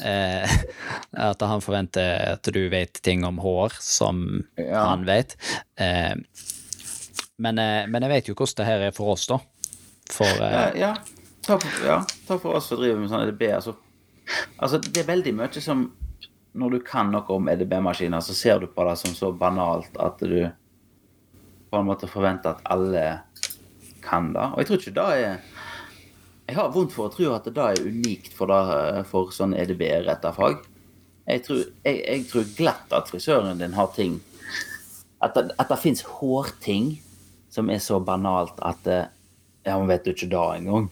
Eh, 0.01 0.47
at 1.29 1.41
han 1.41 1.61
forventer 1.65 2.33
at 2.37 2.43
du 2.53 2.61
vet 2.71 3.01
ting 3.03 3.25
om 3.27 3.37
hår 3.43 3.75
som 3.83 4.45
Ja. 4.57 4.85
han 4.91 5.05
vet. 5.09 5.35
Eh, 5.75 6.15
men, 7.39 7.59
eh, 7.59 7.85
men 7.87 8.03
jeg 8.03 8.09
vet 8.11 8.27
jo 8.31 8.35
hvordan 8.35 8.55
det 8.61 8.65
her 8.69 8.87
er 8.89 8.91
for 8.95 9.13
oss, 9.15 9.27
da. 9.27 9.39
For 10.11 10.25
eh, 10.27 10.51
Ja, 10.51 10.65
ja. 10.75 10.93
Ta, 11.43 11.57
for, 11.59 11.85
ja. 11.87 11.99
Ta 12.27 12.37
for 12.37 12.55
oss 12.59 12.67
som 12.69 12.77
driver 12.81 12.99
med 12.99 13.09
sånn 13.09 13.23
EDB. 13.27 13.45
Altså. 13.55 13.75
altså, 14.59 14.77
det 14.83 15.01
er 15.03 15.07
veldig 15.15 15.31
mye 15.39 15.61
som 15.63 15.87
Når 16.59 16.71
du 16.71 16.79
kan 16.81 17.11
noe 17.13 17.29
om 17.29 17.45
EDB-maskiner, 17.47 18.21
så 18.25 18.33
ser 18.33 18.59
du 18.59 18.65
på 18.73 18.83
det 18.87 18.95
som 18.97 19.11
så 19.13 19.29
banalt 19.37 19.93
at 20.01 20.17
du 20.25 20.49
på 21.69 21.77
en 21.77 21.85
måte 21.85 22.07
forventer 22.09 22.55
at 22.55 22.63
alle 22.73 23.03
kan 24.09 24.33
da. 24.35 24.51
Og 24.53 24.61
jeg 24.61 24.69
tror 24.69 24.81
ikke 24.81 24.95
det 24.97 25.07
er 25.15 25.39
Jeg 26.49 26.57
har 26.57 26.71
vondt 26.73 26.95
for 26.95 27.05
å 27.05 27.13
tro 27.13 27.29
at 27.35 27.45
det 27.45 27.65
er 27.65 27.83
unikt 27.85 28.33
for, 28.33 28.49
det, 28.49 29.03
for 29.11 29.29
sånn 29.29 29.53
EDB-retta 29.53 30.31
fag. 30.33 30.63
Jeg 31.29 31.43
tror, 31.45 31.59
jeg, 31.85 31.99
jeg 32.01 32.23
tror 32.31 32.47
glatt 32.57 32.95
at 32.97 33.11
frisøren 33.11 33.61
din 33.61 33.77
har 33.77 33.91
ting 33.93 34.17
At 35.21 35.35
det, 35.35 35.51
at 35.61 35.69
det 35.69 35.77
fins 35.77 36.01
hårting 36.01 36.95
som 37.53 37.69
er 37.69 37.81
så 37.83 37.99
banalt 38.01 38.57
at 38.65 38.87
eh, 38.87 39.05
Ja, 39.67 39.77
men 39.77 39.91
vet 39.91 40.07
du 40.07 40.15
ikke 40.15 40.31
da 40.31 40.47
engang? 40.55 40.89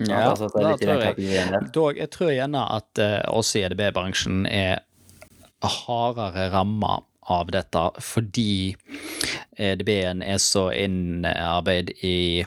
ja, 0.00 0.30
altså, 0.32 0.48
det 0.50 0.58
er 0.58 0.64
da 0.64 0.76
tror 0.80 1.02
jeg, 1.04 1.66
dog, 1.74 1.98
jeg 1.98 2.10
tror 2.10 2.30
gjerne 2.34 2.62
at 2.74 2.98
uh, 2.98 3.18
oss 3.30 3.52
i 3.54 3.62
EDB-bransjen 3.62 4.42
er 4.50 4.80
hardere 5.64 6.48
ramma 6.52 6.98
av 7.30 7.52
dette 7.54 7.82
fordi 8.04 8.74
EDB-en 9.56 10.22
er 10.22 10.38
så 10.42 10.68
innarbeid 10.74 11.92
i 12.04 12.44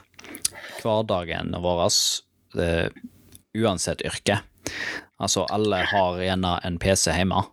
hverdagen 0.81 1.55
vår, 1.63 1.85
uh, 2.57 2.87
uansett 3.57 4.03
yrke. 4.05 4.41
Altså, 5.17 5.45
alle 5.49 5.81
har 5.89 6.19
gjerne 6.21 6.57
en 6.67 6.79
PC 6.79 7.13
hjemme. 7.15 7.43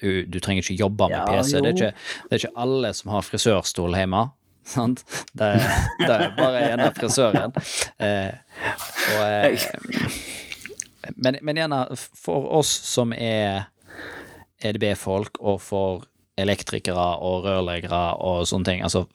Du, 0.00 0.24
du 0.24 0.38
trenger 0.40 0.64
ikke 0.64 0.78
jobbe 0.80 1.08
med 1.10 1.18
Ja, 1.18 1.24
PC. 1.28 1.58
Det 1.58 1.72
er, 1.72 1.74
ikke, 1.74 1.92
det 2.28 2.36
er 2.36 2.44
ikke 2.44 2.62
alle 2.62 2.92
som 2.96 3.10
har 3.14 3.26
frisørstol 3.26 3.96
hjemme. 3.98 4.28
Sant? 4.74 5.02
Det, 5.32 5.50
det 5.98 6.14
er 6.14 6.30
bare 6.36 6.62
gjerne 6.64 6.90
frisøren. 6.96 7.56
Eh, 7.98 8.32
og, 9.16 9.24
eh, 9.26 9.68
men, 11.16 11.40
men 11.42 11.60
gjerne 11.60 11.82
for 11.96 12.46
oss 12.60 12.70
som 12.86 13.12
er 13.16 13.66
EDB-folk, 14.60 15.40
og 15.40 15.60
for 15.64 16.06
elektrikere 16.42 17.06
og 17.22 17.44
rørleggere 17.46 18.02
og 18.24 18.44
sånne 18.48 18.68
ting, 18.68 18.82
altså 18.86 19.06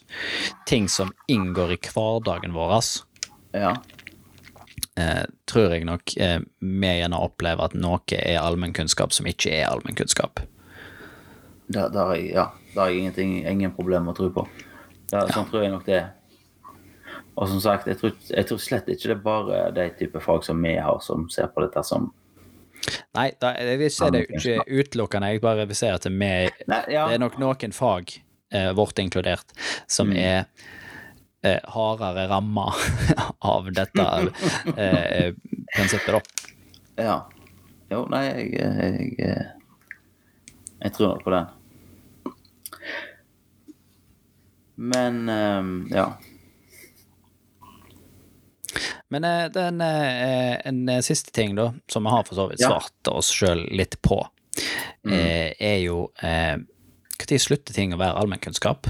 ting 0.69 0.88
som 0.91 1.11
inngår 1.31 1.75
i 1.75 1.79
hverdagen 1.89 2.55
vår, 2.55 2.75
Ja. 3.55 3.75
eh, 4.97 5.23
tror 5.47 5.71
jeg 5.75 5.85
nok 5.85 6.17
eh, 6.17 6.39
vi 6.59 6.91
gjerne 6.99 7.19
opplever 7.19 7.65
at 7.65 7.73
noe 7.73 7.99
er 8.17 8.39
allmennkunnskap 8.41 9.11
som 9.13 9.25
ikke 9.25 9.51
er 9.61 9.69
allmennkunnskap. 9.69 10.39
Har 11.73 12.15
jeg, 12.15 12.33
ja, 12.35 12.51
det 12.73 12.77
har 12.79 12.89
jeg 12.89 12.99
ingenting, 12.99 13.47
ingen 13.47 13.71
problem 13.73 14.05
med 14.05 14.13
å 14.13 14.17
tro 14.19 14.29
på. 14.29 14.47
Det, 15.09 15.23
Sånn 15.33 15.47
tror 15.49 15.63
jeg 15.63 15.71
nok 15.73 15.85
det 15.88 15.95
er. 16.01 16.11
Og 17.35 17.49
som 17.51 17.59
sagt, 17.59 17.88
jeg 17.88 17.97
tror, 17.99 18.13
jeg 18.29 18.47
tror 18.47 18.61
slett 18.63 18.88
ikke 18.88 19.09
det 19.09 19.15
er 19.17 19.23
bare 19.25 19.63
de 19.75 19.89
type 19.99 20.21
fag 20.23 20.43
som 20.45 20.61
vi 20.63 20.75
har, 20.79 20.99
som 21.03 21.25
ser 21.29 21.49
på 21.51 21.65
dette 21.65 21.81
som 21.83 22.11
Nei, 23.17 23.31
da, 23.41 23.53
vi 23.79 23.89
ser 23.89 24.11
det 24.13 24.25
ikke 24.29 24.59
utelukkende, 24.67 25.29
jeg 25.33 25.41
bare 25.43 25.65
vil 25.69 25.77
si 25.77 25.87
at 25.89 26.05
vi, 26.05 26.13
Nei, 26.19 26.81
ja. 26.91 27.07
det 27.09 27.15
er 27.17 27.21
nok 27.23 27.37
noen 27.41 27.73
fag, 27.75 28.11
eh, 28.53 28.71
vårt 28.77 28.99
inkludert, 29.01 29.53
som 29.87 30.09
Mm. 30.13 30.17
er 30.17 30.45
eh, 31.45 31.59
hardere 31.73 32.27
ramma 32.29 32.67
av 33.53 33.71
dette 33.73 34.05
eh, 34.77 35.31
prinsippet, 35.75 36.13
da. 36.15 36.21
Ja. 37.03 37.17
Jo, 37.91 38.05
nei, 38.09 38.23
jeg, 38.25 38.49
jeg, 39.19 39.45
jeg 40.81 40.93
tror 40.95 41.11
nok 41.15 41.23
på 41.25 41.33
den. 41.35 41.51
Men 44.75 45.29
um, 45.29 45.87
ja. 45.93 46.07
Men 49.13 49.23
eh, 49.23 49.45
den, 49.53 49.81
eh, 49.81 50.67
en 50.67 50.89
eh, 50.89 51.01
siste 51.05 51.31
ting, 51.31 51.55
da, 51.55 51.73
som 51.87 52.03
vi 52.03 52.13
har 52.13 52.23
for 52.23 52.35
så 52.35 52.47
vidt 52.49 52.63
svart 52.63 53.11
oss 53.11 53.29
sjøl 53.33 53.65
litt 53.71 53.99
på, 54.01 54.19
mm. 55.05 55.15
er 55.59 55.79
jo 55.83 56.05
Når 57.19 57.39
slutter 57.43 57.75
ting 57.75 57.91
å 57.91 57.99
være 57.99 58.15
allmennkunnskap? 58.21 58.87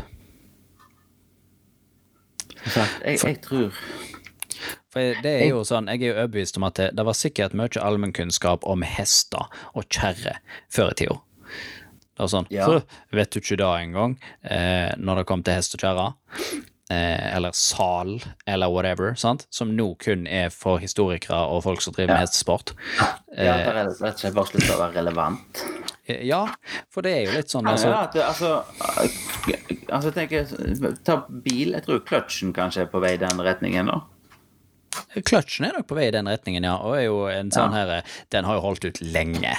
Jeg, 2.65 3.17
jeg 3.17 3.39
tror 3.45 3.73
For 4.93 5.17
det 5.21 5.31
er 5.31 5.49
jo 5.51 5.63
sånn, 5.67 5.89
Jeg 5.93 6.01
er 6.01 6.07
jo 6.07 6.15
overbevist 6.15 6.57
om 6.57 6.65
at 6.65 6.79
det, 6.79 6.87
det 6.97 7.05
var 7.05 7.17
sikkert 7.17 7.57
mye 7.57 7.81
allmennkunnskap 7.81 8.65
om 8.69 8.85
hester 8.85 9.49
og 9.73 9.89
kjerrer 9.89 10.39
før 10.73 10.93
i 10.93 10.99
tida. 11.01 11.17
Det 12.15 12.23
var 12.23 12.31
sånn 12.31 12.47
Ja. 12.53 12.69
«Huh, 12.69 13.01
Vet 13.11 13.33
du 13.33 13.41
ikke 13.41 13.59
det 13.59 13.71
engang, 13.81 14.15
eh, 14.43 14.93
når 14.97 15.21
det 15.21 15.27
kom 15.29 15.43
til 15.43 15.57
hest 15.57 15.75
og 15.75 15.83
kjerre? 15.83 16.13
Eh, 16.91 17.35
eller 17.35 17.49
sal, 17.57 18.19
eller 18.45 18.69
whatever, 18.69 19.15
sant? 19.17 19.47
som 19.49 19.71
nå 19.73 19.95
kun 19.97 20.27
er 20.29 20.51
for 20.53 20.77
historikere 20.77 21.39
og 21.49 21.63
folk 21.65 21.81
som 21.81 21.95
driver 21.95 22.13
med 22.19 22.29
sport 22.29 22.75
hestesport. 22.75 22.75
ja, 23.33 23.55
det 23.57 23.65
er 23.71 23.73
rett 23.79 23.89
og 24.13 24.19
slett 24.21 24.35
bare 24.35 24.51
slutt 24.51 24.69
å 24.69 24.77
være 24.83 24.93
relevant. 24.99 25.63
Eh, 26.05 26.21
Ja, 26.27 26.43
for 26.93 27.01
det 27.01 27.11
er 27.15 27.23
jo 27.25 27.31
litt 27.39 27.49
sånn 27.49 27.65
altså, 27.65 27.89
ja, 27.89 28.03
det, 28.13 28.21
altså, 28.21 28.51
altså 29.89 30.11
tenker, 30.13 30.45
Ta 31.03 31.23
bil. 31.29 31.73
Jeg 31.73 31.83
tror 31.87 32.03
kløtsjen 32.05 32.53
kanskje 32.53 32.85
er 32.85 32.91
på 32.93 33.01
vei 33.01 33.15
i 33.15 33.21
den 33.21 33.41
retningen. 33.41 33.89
da. 33.89 34.01
Kløtsjen 35.25 35.65
er 35.67 35.73
nok 35.79 35.87
på 35.89 35.97
vei 35.97 36.05
i 36.07 36.13
den 36.13 36.29
retningen, 36.29 36.63
ja. 36.69 36.75
Og 36.85 36.95
er 36.99 37.07
jo 37.07 37.25
en 37.31 37.49
sånn 37.51 37.73
Ja. 37.73 37.85
her 37.85 38.03
Den 38.29 38.45
har 38.45 38.55
jo 38.55 38.61
holdt 38.61 38.85
ut 38.85 39.01
lenge. 39.01 39.55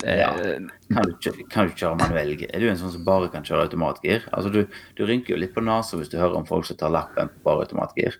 Det, 0.00 0.14
Ja. 0.18 0.30
Kan, 0.32 1.04
du, 1.04 1.10
ikke 1.30 1.48
kan 1.52 1.68
du 1.68 1.74
kjøre 1.76 1.98
manuell? 2.00 2.32
Er 2.48 2.60
du 2.60 2.68
en 2.70 2.76
sånn 2.80 2.92
som 2.94 3.04
bare 3.04 3.28
kan 3.32 3.44
kjøre 3.44 3.66
automatgir? 3.68 4.24
Altså, 4.32 4.50
du, 4.52 4.62
du 4.96 5.04
rynker 5.06 5.34
jo 5.34 5.40
litt 5.42 5.52
på 5.54 5.60
nesa 5.64 5.96
hvis 6.00 6.08
du 6.12 6.16
hører 6.18 6.36
om 6.40 6.46
folk 6.48 6.64
som 6.66 6.76
tar 6.80 6.90
lappen 6.94 7.28
på 7.28 7.42
bare 7.44 7.66
automatgir. 7.66 8.16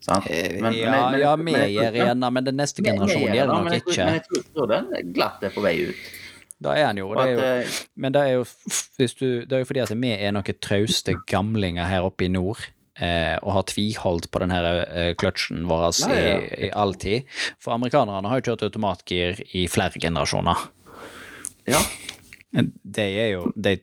Sant? 0.00 0.28
Men- 0.28 0.60
men- 0.62 0.72
Eh, 0.74 0.80
ja, 0.80 0.90
men- 1.10 1.20
ja, 1.20 1.36
vi 1.36 1.42
men- 1.52 1.70
gjør 1.70 1.92
igjen, 1.94 2.32
men 2.32 2.44
den 2.44 2.56
neste 2.56 2.82
generasjonen 2.84 3.32
gjør 3.32 3.32
det 3.32 3.40
det, 3.40 3.48
nok 3.48 3.64
men 3.64 3.72
ikke. 3.80 4.04
Men 4.04 4.14
jeg 4.14 4.24
tror, 4.28 4.42
tror 4.54 4.66
den 4.68 5.12
glatt 5.12 5.42
er 5.42 5.50
på 5.50 5.62
vei 5.62 5.76
ut. 5.88 5.94
Da 6.60 6.74
er 6.76 6.84
han 6.86 6.96
jo, 6.98 7.14
det 7.14 7.22
er 7.24 7.32
jo 7.32 7.40
eh, 7.40 7.66
Men 7.96 8.12
det 8.12 8.20
er 8.20 8.32
jo, 8.34 8.44
du, 8.98 9.46
det 9.46 9.52
er 9.52 9.58
jo 9.60 9.64
fordi 9.64 9.80
at 9.80 9.88
vi 9.96 10.10
er 10.12 10.32
noen 10.32 10.60
trauste 10.60 11.14
gamlinger 11.26 11.84
her 11.88 12.02
oppe 12.02 12.24
i 12.24 12.28
nord. 12.28 12.58
Eh, 13.00 13.38
og 13.42 13.52
har 13.54 13.62
tviholdt 13.62 14.26
på 14.30 14.40
den 14.40 14.50
her 14.50 14.66
eh, 14.92 15.14
kløtsjen 15.14 15.62
vår 15.64 15.86
i, 16.12 16.66
i 16.66 16.70
all 16.76 16.92
tid. 16.92 17.24
For 17.58 17.72
amerikanerne 17.72 18.28
har 18.28 18.40
jo 18.42 18.50
kjørt 18.52 18.64
automatgir 18.68 19.40
i 19.56 19.66
flere 19.72 19.96
generasjoner. 19.96 20.66
Ja. 21.70 21.80
Det 22.82 23.06
er 23.22 23.28
jo 23.36 23.44
det, 23.54 23.76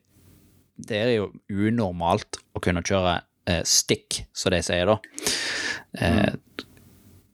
det 0.77 0.97
er 0.99 1.11
jo 1.15 1.29
unormalt 1.49 2.39
å 2.57 2.61
kunne 2.63 2.83
kjøre 2.85 3.13
eh, 3.47 3.61
stick, 3.67 4.25
som 4.35 4.51
de 4.51 4.59
sier 4.65 4.89
da. 4.91 4.97
Eh, 5.97 6.33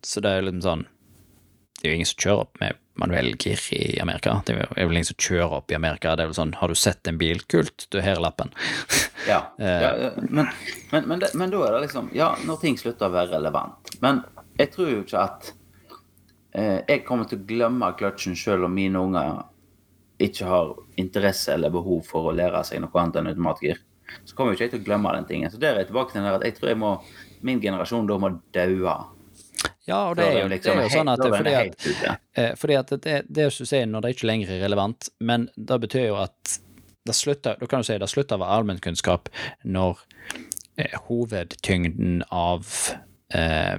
Så 0.03 0.21
det 0.21 0.29
er 0.29 0.41
jo 0.41 0.45
liksom 0.49 0.61
sånn 0.65 0.81
Det 1.79 1.87
er 1.87 1.93
jo 1.93 1.95
ingen 1.97 2.07
som 2.09 2.19
kjører 2.23 2.41
opp 2.45 2.59
med 2.61 2.77
manuell 3.01 3.31
gir 3.41 3.57
i 3.73 3.97
Amerika. 4.03 4.35
Det 4.45 4.53
er 4.53 4.67
vel 4.85 4.99
ingen 4.99 5.07
som 5.09 5.17
kjører 5.17 5.55
opp 5.57 5.71
i 5.73 5.75
Amerika. 5.75 6.11
Det 6.15 6.23
er 6.23 6.29
vel 6.29 6.37
sånn 6.37 6.53
Har 6.59 6.69
du 6.69 6.75
sett 6.77 7.07
en 7.09 7.17
bil? 7.17 7.41
Kult, 7.49 7.87
du 7.91 7.97
er 8.01 8.21
lappen. 8.21 8.53
Ja, 9.23 9.37
Eh. 9.57 9.81
ja 9.81 9.89
ja, 10.01 10.09
men, 10.19 10.49
men, 10.91 11.05
men, 11.07 11.21
men 11.39 11.51
da 11.53 11.59
er 11.63 11.71
det 11.77 11.81
liksom 11.85 12.09
Ja, 12.13 12.33
når 12.43 12.57
ting 12.61 12.75
slutter 12.77 13.07
å 13.07 13.13
være 13.13 13.31
relevant. 13.37 13.93
Men 14.03 14.19
jeg 14.59 14.73
tror 14.75 14.89
jo 14.91 14.99
ikke 15.05 15.21
at 15.23 15.47
eh, 16.53 16.81
jeg 16.91 17.05
kommer 17.07 17.25
til 17.31 17.39
å 17.39 17.45
glemme 17.47 17.93
kløtsjen 17.97 18.35
selv 18.37 18.67
om 18.67 18.75
mine 18.75 18.99
unger 18.99 19.39
ikke 20.27 20.47
har 20.49 20.75
interesse 20.99 21.53
eller 21.55 21.73
behov 21.73 22.03
for 22.07 22.29
å 22.29 22.35
lære 22.35 22.63
seg 22.67 22.83
noe 22.83 23.01
annet 23.01 23.19
enn 23.21 23.31
automatgir. 23.33 23.81
Så 24.27 24.35
kommer 24.37 24.53
jo 24.53 24.59
ikke 24.59 24.67
jeg 24.67 24.75
til 24.75 24.83
å 24.83 24.87
glemme 24.87 25.13
den 25.15 25.27
tingen. 25.29 25.51
Så 25.51 25.59
der 25.61 25.73
er 25.73 25.83
jeg 25.83 25.91
tilbake 25.91 26.13
til 26.13 26.21
den 26.21 26.29
der 26.29 26.37
at 26.37 26.45
jeg 26.47 26.57
tror 26.57 26.71
jeg 26.73 26.79
må 26.81 26.93
min 27.43 27.61
generasjon 27.63 28.07
da 28.07 28.17
må 28.21 28.31
daue. 28.55 28.97
Ja, 29.83 29.97
og 30.09 30.15
det 30.15 30.29
er 30.29 30.37
jo, 30.37 30.49
det 30.51 30.59
er 30.63 30.85
jo 30.85 30.91
sånn 30.93 31.11
at 31.11 31.23
fordi 31.23 31.53
at, 31.59 31.87
eh, 32.39 32.53
fordi 32.59 32.75
at 32.79 32.93
det, 33.03 33.17
det 33.27 33.49
som 33.51 33.65
du 33.65 33.69
sier, 33.69 33.87
når 33.89 34.05
det 34.05 34.13
ikke 34.15 34.29
lenger 34.29 34.53
er 34.55 34.61
relevant, 34.63 35.09
men 35.19 35.49
det 35.57 35.79
betyr 35.83 36.07
jo 36.07 36.21
at 36.21 36.59
det 37.03 37.15
slutter, 37.17 37.57
da 37.59 37.67
kan 37.67 37.83
du 37.83 37.87
si 37.87 37.97
det 37.99 38.07
slutter 38.11 38.39
å 38.39 38.43
være 38.45 38.59
allmennkunnskap 38.61 39.27
når 39.67 39.99
eh, 40.79 40.95
hovedtyngden 41.09 42.21
av 42.31 42.69
eh, 43.35 43.75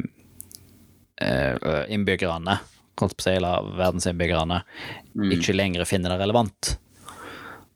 eh, 1.24 1.84
innbyggerne, 1.96 2.58
holdt 3.00 3.16
på 3.16 3.22
å 3.22 3.26
si, 3.28 3.30
eller 3.38 3.70
verdensinnbyggerne, 3.78 4.62
ikke 5.34 5.54
lenger 5.56 5.84
finner 5.88 6.14
det 6.14 6.20
relevant. 6.24 6.76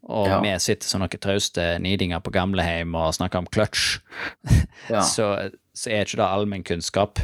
Og 0.09 0.27
Ja. 0.29 0.41
vi 0.41 0.55
sitter 0.59 0.89
som 0.89 1.01
noen 1.03 1.21
trauste 1.21 1.79
nidinger 1.85 2.21
på 2.25 2.33
gamleheim 2.33 2.95
og 2.97 3.13
snakker 3.15 3.39
om 3.43 3.47
clutch, 3.47 3.99
Ja. 4.91 5.03
så, 5.03 5.51
så 5.75 5.91
er 5.91 6.05
ikke 6.07 6.17
det 6.23 6.29
allmennkunnskap. 6.29 7.19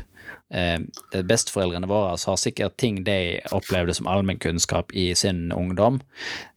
Eh, 0.55 0.79
besteforeldrene 1.25 1.89
våre 1.89 2.19
har 2.21 2.37
sikkert 2.37 2.77
ting 2.77 3.03
de 3.05 3.41
opplevde 3.57 3.95
som 3.97 4.07
allmennkunnskap 4.07 4.93
i 4.93 5.15
sin 5.15 5.51
ungdom, 5.53 6.01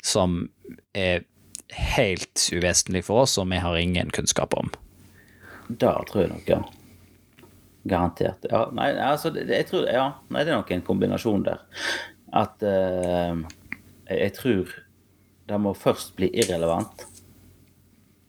som 0.03 0.49
er 0.93 1.23
helt 1.73 2.43
uvesentlig 2.53 3.03
for 3.07 3.23
oss, 3.23 3.37
og 3.37 3.47
vi 3.49 3.57
har 3.63 3.75
ingen 3.79 4.11
kunnskap 4.11 4.53
om. 4.57 4.69
Det 5.69 5.89
tror 6.07 6.21
jeg 6.21 6.29
nok, 6.31 6.47
ja. 6.47 6.59
Garantert. 7.87 8.45
Ja, 8.51 8.65
nei, 8.75 8.91
altså, 8.99 9.31
jeg 9.35 9.67
tror, 9.69 9.87
ja, 9.91 10.09
nei, 10.33 10.43
det 10.43 10.53
er 10.53 10.59
nok 10.59 10.73
en 10.75 10.85
kombinasjon 10.85 11.45
der. 11.47 11.63
At 12.35 12.63
uh, 12.65 13.39
jeg, 14.09 14.33
tror 14.35 14.73
det 15.47 15.59
må 15.63 15.73
først 15.77 16.15
bli 16.17 16.29
irrelevant, 16.35 17.07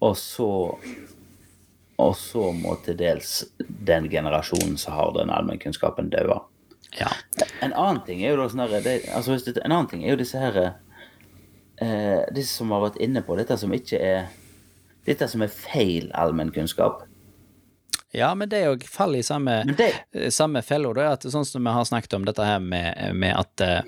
og 0.00 0.14
så 0.16 0.50
Og 1.98 2.12
så 2.14 2.52
må 2.54 2.76
til 2.86 2.94
dels 2.94 3.40
den 3.66 4.04
generasjonen 4.06 4.76
som 4.78 4.94
har 4.94 5.08
den 5.16 5.32
allmennkunnskapen, 5.34 6.12
daue. 6.12 6.36
Ja. 6.94 7.08
En 7.60 7.72
annen 7.72 8.04
ting 8.06 8.22
er 8.22 8.36
jo 8.36 8.38
da 8.38 8.46
sånn 8.52 8.62
her 8.62 8.84
det, 8.84 9.00
altså 9.10 9.34
En 9.34 9.72
annen 9.72 9.88
ting 9.90 10.04
er 10.04 10.14
jo 10.14 10.20
disse 10.20 10.38
her 10.38 10.60
uh, 10.62 12.22
Disse 12.30 12.54
som 12.54 12.70
har 12.70 12.86
vært 12.86 13.00
inne 13.02 13.24
på 13.26 13.34
dette 13.36 13.58
som 13.58 13.74
ikke 13.74 13.98
er 13.98 14.30
Dette 15.08 15.26
som 15.26 15.42
er 15.42 15.50
feil 15.50 16.12
allmennkunnskap. 16.14 17.07
Ja, 18.12 18.34
men 18.34 18.48
det 18.48 18.62
jo 18.64 18.76
faller 18.88 19.20
i 19.20 19.26
samme, 19.26 19.60
det, 19.76 19.90
eh, 20.14 20.30
samme 20.32 20.62
fella, 20.64 21.16
sånn 21.20 21.44
som 21.44 21.64
vi 21.64 21.74
har 21.76 21.84
snakket 21.84 22.14
om 22.16 22.24
dette 22.24 22.44
her 22.44 22.60
med, 22.60 23.14
med 23.14 23.34
at 23.36 23.60
eh, 23.64 23.80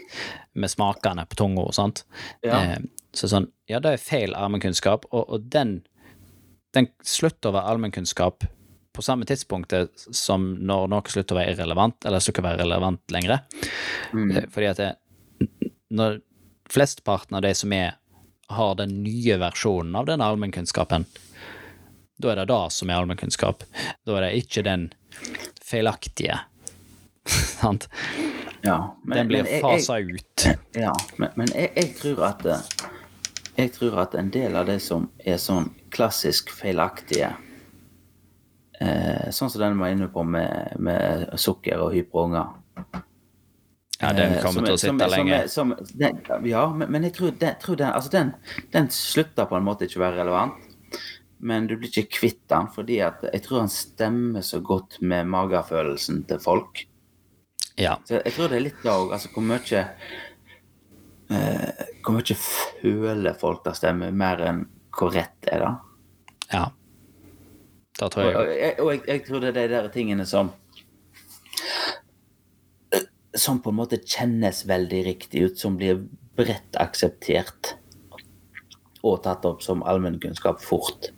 med 0.52 0.70
smakene 0.70 1.24
på 1.26 1.38
tunga, 1.40 1.64
sant. 1.72 2.04
Ja. 2.44 2.61
Eh, 2.61 2.78
så 3.16 3.28
sånn, 3.30 3.48
ja, 3.66 3.80
det 3.80 3.94
er 3.96 4.02
feil 4.02 4.35
allmennkunnskap, 4.38 5.09
og, 5.11 5.24
og 5.30 5.48
den, 5.50 5.80
den 6.76 6.90
slutter 7.02 7.50
å 7.50 7.56
være 7.56 7.72
allmennkunnskap 7.72 8.44
på 8.92 9.02
samme 9.06 9.24
tidspunktet 9.26 10.04
som 10.14 10.50
når 10.66 10.88
noe 10.90 11.11
slutter 11.11 11.37
å 11.37 11.40
være 11.40 11.54
irrelevant, 11.54 12.04
eller 12.04 12.22
slutter 12.22 12.42
å 12.44 12.48
være 12.50 12.62
relevant 12.64 13.14
lenger. 13.14 13.40
mm, 14.12 14.30
Eh, 14.37 14.46
Fordi 14.50 14.68
at 14.70 14.83
det, 14.83 14.90
når 15.90 16.20
flesteparten 16.70 17.38
av 17.38 17.42
de 17.46 17.54
som 17.54 17.72
er, 17.72 17.96
har 18.50 18.74
den 18.78 18.96
nye 19.04 19.38
versjonen 19.38 19.94
av 19.96 20.06
den 20.11 20.22
allmennkunnskapen, 20.22 21.06
da 22.20 22.30
er 22.35 22.40
det 22.42 22.48
det 22.52 22.61
som 22.76 22.90
er 22.92 23.00
allmennkunnskap. 23.00 23.64
Da 24.06 24.16
er 24.18 24.26
det 24.28 24.33
ikke 24.44 24.62
den 24.66 24.88
feilaktige. 25.64 26.38
Sant? 27.61 27.88
ja, 28.64 28.78
men, 29.04 29.16
Den 29.18 29.28
blir 29.28 29.48
fasa 29.62 29.98
ut. 30.00 30.46
Ja, 30.76 30.92
men, 31.16 31.30
men 31.37 31.48
jeg, 31.54 31.70
jeg 31.76 31.94
tror 32.00 32.24
at 32.30 32.46
eh, 32.46 32.88
Jeg 33.61 33.72
tror 33.76 33.98
at 34.02 34.14
en 34.16 34.30
del 34.33 34.56
av 34.56 34.66
det 34.68 34.78
som 34.85 35.09
er 35.24 35.37
sånn 35.40 35.66
klassisk 35.92 36.50
feilaktige 36.54 37.33
eh, 38.80 39.30
Sånn 39.35 39.50
som 39.52 39.61
den 39.62 39.78
var 39.80 39.92
inne 39.94 40.09
på 40.12 40.24
med, 40.24 40.76
med 40.80 41.28
sukker 41.40 41.83
og 41.85 41.92
hyperunger. 41.96 42.56
Ja, 44.00 44.12
den 44.16 44.33
Eh, 44.33 44.40
kommer 44.40 44.52
som 44.61 44.64
til 44.64 44.72
å 44.74 44.80
sitte 44.80 45.09
som 45.09 45.12
lenge. 45.12 45.42
er- 45.42 45.48
som- 45.52 45.74
den, 45.92 46.20
ja, 46.48 46.62
men, 46.72 46.90
men 46.90 47.02
jeg 47.04 47.12
tror, 47.18 47.30
den, 47.38 47.54
tror 47.61 47.76
den, 47.76 47.92
altså 47.92 48.11
den, 48.11 48.33
den 48.72 48.88
slutter 48.90 49.44
på 49.50 49.56
en 49.59 49.64
måte 49.66 49.85
ikke 49.85 50.00
å 50.00 50.06
være 50.06 50.22
relevant. 50.22 50.54
Men 51.40 51.66
du 51.66 51.76
blir 51.81 51.88
ikke 51.88 52.18
kvitt 52.18 52.42
den, 52.53 52.68
fordi 52.74 52.98
jeg 53.00 53.42
tror 53.46 53.62
han 53.62 53.72
stemmer 53.72 54.44
så 54.44 54.61
godt 54.61 54.98
med 55.00 55.29
magefølelsen 55.33 56.24
til 56.29 56.40
folk. 56.42 56.83
Ja. 57.81 57.96
Så 58.05 58.18
jeg 58.20 58.35
tror 58.37 58.50
det 58.50 58.59
er 58.59 58.66
litt 58.66 58.83
det 58.85 58.92
òg, 58.92 59.14
altså 59.16 59.31
hvor 59.33 59.46
mye 59.46 59.85
eh, 61.33 61.87
Hvor 62.05 62.16
mye 62.18 62.37
føler 62.37 63.38
folk 63.40 63.62
det 63.64 63.76
stemmer, 63.79 64.12
mer 64.12 64.42
enn 64.44 64.66
hvor 64.98 65.14
rett 65.14 65.48
er 65.48 65.64
det? 65.64 65.72
ja. 66.53 66.66
Da 68.00 68.09
tror 68.09 68.24
Og, 68.24 68.31
jeg 68.33 68.40
og, 68.40 68.50
jeg, 68.57 68.74
og 68.81 68.90
jeg, 68.92 69.03
jeg 69.09 69.22
tror 69.26 69.42
det 69.42 69.48
er 69.50 69.57
de 69.59 69.68
der 69.74 69.88
tingene 69.92 70.26
som 70.26 70.50
Som 73.37 73.61
på 73.62 73.70
en 73.70 73.79
måte 73.79 74.00
kjennes 74.03 74.64
veldig 74.66 75.05
riktig 75.07 75.44
ut, 75.46 75.59
som 75.61 75.76
blir 75.79 76.03
bredt 76.37 76.76
akseptert 76.81 77.76
og 79.07 79.22
tatt 79.24 79.46
opp 79.48 79.62
som 79.64 79.85
allmennkunnskap 79.88 80.59
fort. 80.61 81.09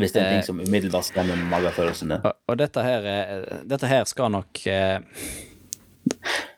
Hvis 0.00 0.12
det 0.14 0.20
er 0.22 0.26
en 0.28 0.34
ting 0.38 0.46
som 0.46 0.60
umiddelbart 0.60 1.06
stemmer 1.08 1.36
med 1.38 1.50
magefølelsene. 1.52 2.20
Og, 2.24 2.32
og 2.50 2.58
dette, 2.60 2.82
her, 2.84 3.08
er- 3.14 3.64
dette 3.70 3.86
her 3.90 4.04
skal 4.10 4.32
nok 4.34 4.62
eh, 4.66 4.98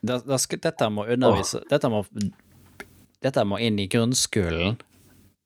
det, 0.01 0.19
det 0.27 0.39
skal, 0.43 0.61
Dette 0.63 0.89
må 0.93 1.05
undervise 1.09 1.61
dette, 1.69 1.89
må, 1.91 2.03
dette 3.23 3.43
må 3.47 3.59
inn 3.63 3.79
i 3.81 3.87
grunnskolen. 3.91 4.77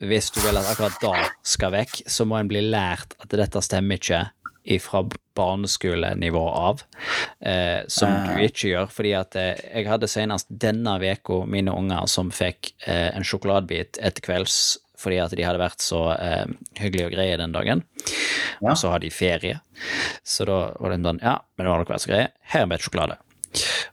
Hvis 0.02 0.32
du 0.34 0.40
vil 0.42 0.58
at 0.58 0.66
akkurat 0.72 0.96
da 1.04 1.12
skal 1.46 1.76
vekk, 1.76 2.00
så 2.10 2.26
må 2.26 2.40
en 2.40 2.50
bli 2.50 2.64
lært 2.66 3.14
at 3.22 3.34
dette 3.38 3.62
stemmer 3.62 4.00
ikke 4.02 4.24
fra 4.82 5.04
barneskolenivå 5.38 6.42
av, 6.54 6.82
eh, 7.42 7.82
som 7.90 8.12
du 8.28 8.42
ikke 8.46 8.72
gjør. 8.74 8.90
Fordi 8.94 9.12
at 9.18 9.38
eh, 9.40 9.62
jeg 9.78 9.88
hadde 9.90 10.10
senest 10.10 10.50
denne 10.50 10.98
veka 11.02 11.40
mine 11.50 11.74
unger 11.74 12.10
som 12.10 12.30
fikk 12.34 12.74
eh, 12.86 13.10
en 13.16 13.26
sjokoladebit 13.26 13.98
etter 14.02 14.26
kvelds 14.26 14.58
fordi 15.02 15.18
at 15.24 15.34
de 15.38 15.46
hadde 15.46 15.62
vært 15.62 15.84
så 15.84 16.04
eh, 16.16 16.46
hyggelige 16.80 17.10
og 17.10 17.16
greie 17.18 17.40
den 17.42 17.56
dagen. 17.56 17.84
Ja. 18.62 18.72
Og 18.72 18.78
så 18.80 18.92
har 18.94 19.02
de 19.02 19.10
ferie. 19.14 19.60
Så 20.24 20.46
da 20.50 20.60
var 20.78 20.94
det 20.94 21.02
sånn 21.02 21.22
Ja, 21.24 21.40
men 21.58 21.68
nå 21.68 21.74
har 21.74 21.82
dere 21.84 21.96
vært 21.96 22.06
så 22.06 22.14
greie. 22.14 22.32
Her 22.54 22.64
er 22.64 22.68
en 22.68 22.74
bit 22.74 22.86
sjokolade. 22.86 23.18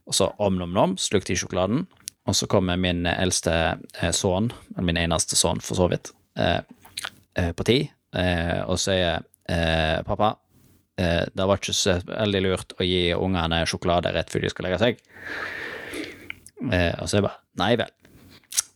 Og 0.06 0.14
så 0.14 0.30
om-nom-nom, 0.38 0.96
slukte 1.00 1.32
de 1.32 1.38
sjokoladen. 1.40 1.86
Og 2.28 2.36
så 2.36 2.46
kommer 2.50 2.76
min 2.80 3.06
eldste 3.08 3.54
eh, 4.02 4.12
sønn, 4.12 4.50
min 4.84 5.00
eneste 5.00 5.38
sønn 5.40 5.62
for 5.64 5.80
så 5.80 5.88
vidt, 5.90 6.12
eh, 6.36 6.60
eh, 7.40 7.54
på 7.56 7.64
ti, 7.64 7.78
eh, 8.20 8.58
og 8.68 8.76
sier 8.82 9.22
eh, 9.48 10.02
pappa, 10.04 10.34
eh, 11.00 11.24
det 11.32 11.46
var 11.48 11.56
ikke 11.62 11.72
så 11.76 11.96
veldig 12.04 12.42
lurt 12.44 12.76
å 12.76 12.84
gi 12.84 13.06
ungene 13.16 13.62
sjokolade 13.70 14.12
rett 14.12 14.28
før 14.34 14.44
de 14.44 14.52
skal 14.52 14.68
legge 14.68 14.82
seg. 14.84 15.00
Eh, 16.68 16.92
og 17.00 17.06
så 17.08 17.16
er 17.16 17.20
jeg 17.22 17.28
bare 17.30 17.40
Nei 17.58 17.72
vel. 17.80 17.90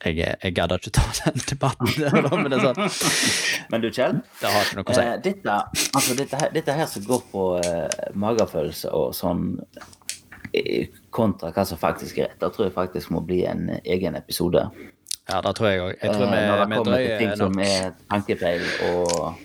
Jeg, 0.03 0.17
jeg 0.43 0.55
gadd 0.57 0.73
ikke 0.77 0.91
ta 0.99 1.03
den 1.21 1.43
debatten 1.47 1.93
der, 2.03 2.29
men 2.35 2.51
det 2.51 2.59
er 2.59 2.65
sånn. 2.73 3.67
Men 3.71 3.85
du, 3.85 3.91
Kjell, 3.95 4.17
Det 4.41 4.51
har 4.51 4.65
ikke 4.67 4.79
noe 4.81 4.89
å 4.91 4.97
si. 4.97 5.05
eh, 5.07 5.19
dette, 5.23 5.59
altså 5.95 6.17
dette, 6.19 6.41
her, 6.43 6.51
dette 6.57 6.77
her 6.81 6.89
som 6.91 7.05
går 7.07 7.23
på 7.31 7.45
eh, 7.63 8.09
magefølelse 8.19 8.91
og 8.99 9.13
sånn 9.15 9.45
eh, 10.53 10.89
kontra 11.15 11.53
hva 11.55 11.65
som 11.69 11.79
faktisk 11.81 12.19
er 12.19 12.31
rett, 12.33 12.41
da 12.43 12.51
tror 12.51 12.67
jeg 12.69 12.75
faktisk 12.77 13.13
må 13.15 13.23
bli 13.27 13.45
en 13.49 13.69
egen 13.85 14.19
episode. 14.19 14.67
Ja, 15.31 15.39
det 15.45 15.55
tror 15.55 15.69
jeg 15.71 15.81
òg. 15.85 15.93
Jeg 16.03 16.17
tror 16.17 16.27
Eh, 16.27 16.35
vi, 16.35 16.43
når 16.51 16.59
det 16.59 16.67
kommer 16.67 16.85
til 16.85 17.19
ting 17.23 17.31
drøyer 17.31 17.43
som 17.45 17.59
er 17.63 17.93
tankefeil 18.11 18.65
og, 18.91 19.43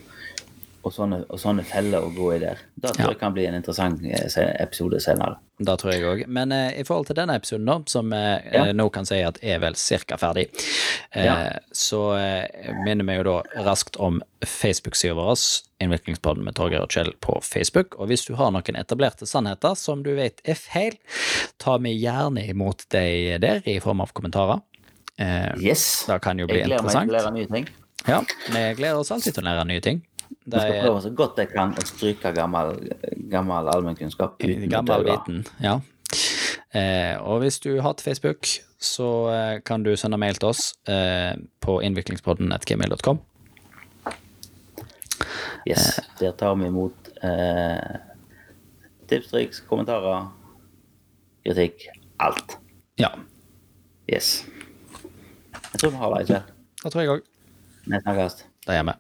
og, 0.87 0.93
sånne, 0.95 1.19
og 1.29 1.39
sånne 1.41 1.63
feller 1.67 2.03
å 2.07 2.09
gå 2.15 2.29
i 2.35 2.39
der. 2.41 2.61
Da 2.79 2.89
tror 2.93 3.05
Ja. 3.05 3.11
jeg 3.13 3.19
kan 3.21 3.33
bli 3.35 3.45
en 3.47 3.55
interessant 3.59 4.01
eh, 4.03 4.55
episode 4.63 4.99
senere. 5.03 5.37
Da 5.59 5.73
tror 5.77 5.91
jeg 5.93 6.03
òg. 6.05 6.23
Men 6.27 6.51
eh, 6.53 6.79
i 6.79 6.83
forhold 6.85 7.07
til 7.09 7.15
denne 7.17 7.35
episoden, 7.39 7.83
som 7.89 8.11
eh, 8.13 8.41
Ja. 8.53 8.65
eh, 8.67 8.73
nå 8.77 8.89
kan 8.93 9.05
si 9.09 9.21
at 9.25 9.39
er 9.43 9.59
vel 9.63 9.73
cirka 9.75 10.17
ferdig, 10.21 10.47
eh, 11.11 11.25
Ja. 11.25 11.35
så 11.73 12.01
eh, 12.17 12.73
minner 12.85 13.05
vi 13.05 13.15
jo 13.19 13.23
da 13.23 13.63
raskt 13.65 13.97
om 13.99 14.21
Facebook-sida 14.45 15.13
vår, 15.17 15.35
Innvirkningspodden 15.81 16.43
med 16.43 16.55
Torgeir 16.57 16.81
og 16.81 16.89
Kjell 16.89 17.11
på 17.21 17.35
Facebook. 17.45 17.99
Og 17.99 18.07
hvis 18.09 18.25
du 18.25 18.33
har 18.35 18.49
noen 18.51 18.75
etablerte 18.79 19.27
sannheter 19.29 19.75
som 19.77 20.01
du 20.03 20.15
vet 20.17 20.41
er 20.43 20.55
feil, 20.57 20.95
ta 21.61 21.77
vi 21.77 21.91
gjerne 22.01 22.47
imot 22.49 22.85
deg 22.89 23.39
der 23.43 23.61
i 23.69 23.77
form 23.79 24.01
av 24.01 24.13
kommentarer. 24.17 24.61
Eh, 25.19 25.53
Yes! 25.61 26.05
Det 26.07 26.21
kan 26.21 26.37
jo 26.39 26.45
bli 26.49 26.59
jeg 26.63 26.69
gleder 26.69 26.83
meg 26.83 26.93
til 26.93 27.09
å 27.09 27.17
lære 27.17 27.33
nye 27.33 27.47
ting. 27.51 27.67
Ja, 28.07 28.21
vi 28.53 28.61
gleder 28.77 28.99
oss 29.01 29.09
alltid 29.11 29.33
til 29.33 29.43
å 29.43 29.47
lære 29.49 29.65
nye 29.67 29.81
ting. 29.81 30.01
Jeg 30.29 30.51
Det 30.51 30.61
skal 30.61 30.81
prøve 30.83 31.01
så 31.03 31.11
godt 31.15 31.37
jeg 31.41 31.49
kan 31.51 31.73
å 31.75 31.83
stryke 31.85 32.31
gammel, 32.35 32.73
gammel 33.31 33.69
allmennkunnskap. 33.73 34.37
gammel 34.71 35.05
viten, 35.07 35.45
ja. 35.63 35.79
Eh, 36.75 37.15
og 37.19 37.41
hvis 37.43 37.59
du 37.63 37.79
har 37.81 37.93
til 37.93 38.03
Facebook, 38.09 38.47
så 38.79 39.07
eh, 39.33 39.59
kan 39.65 39.83
du 39.83 39.95
sende 39.95 40.19
mail 40.19 40.35
til 40.39 40.49
oss 40.51 40.73
eh, 40.87 41.33
på 41.63 41.79
innviklingspodden.gmail.com. 41.83 43.19
Yes, 45.67 45.99
Der 46.19 46.31
tar 46.31 46.55
vi 46.55 46.67
imot 46.69 47.09
eh, 47.23 47.97
tips, 49.07 49.31
triks, 49.33 49.63
kommentarer, 49.67 50.29
kritikk. 51.43 51.89
Alt. 52.19 52.57
Ja, 52.97 53.11
Yes. 54.07 54.45
Jeg 55.73 55.79
tror 55.81 55.89
vi 55.91 55.97
har 55.99 56.13
det, 56.13 56.21
ikke 56.21 56.43
det 56.83 56.91
tror 56.93 57.01
jeg 57.03 57.11
òg. 57.11 57.25
Vi 57.87 57.99
snakkes. 58.05 58.37
Det 58.67 58.77
gjør 58.77 58.87
vi. 58.87 58.95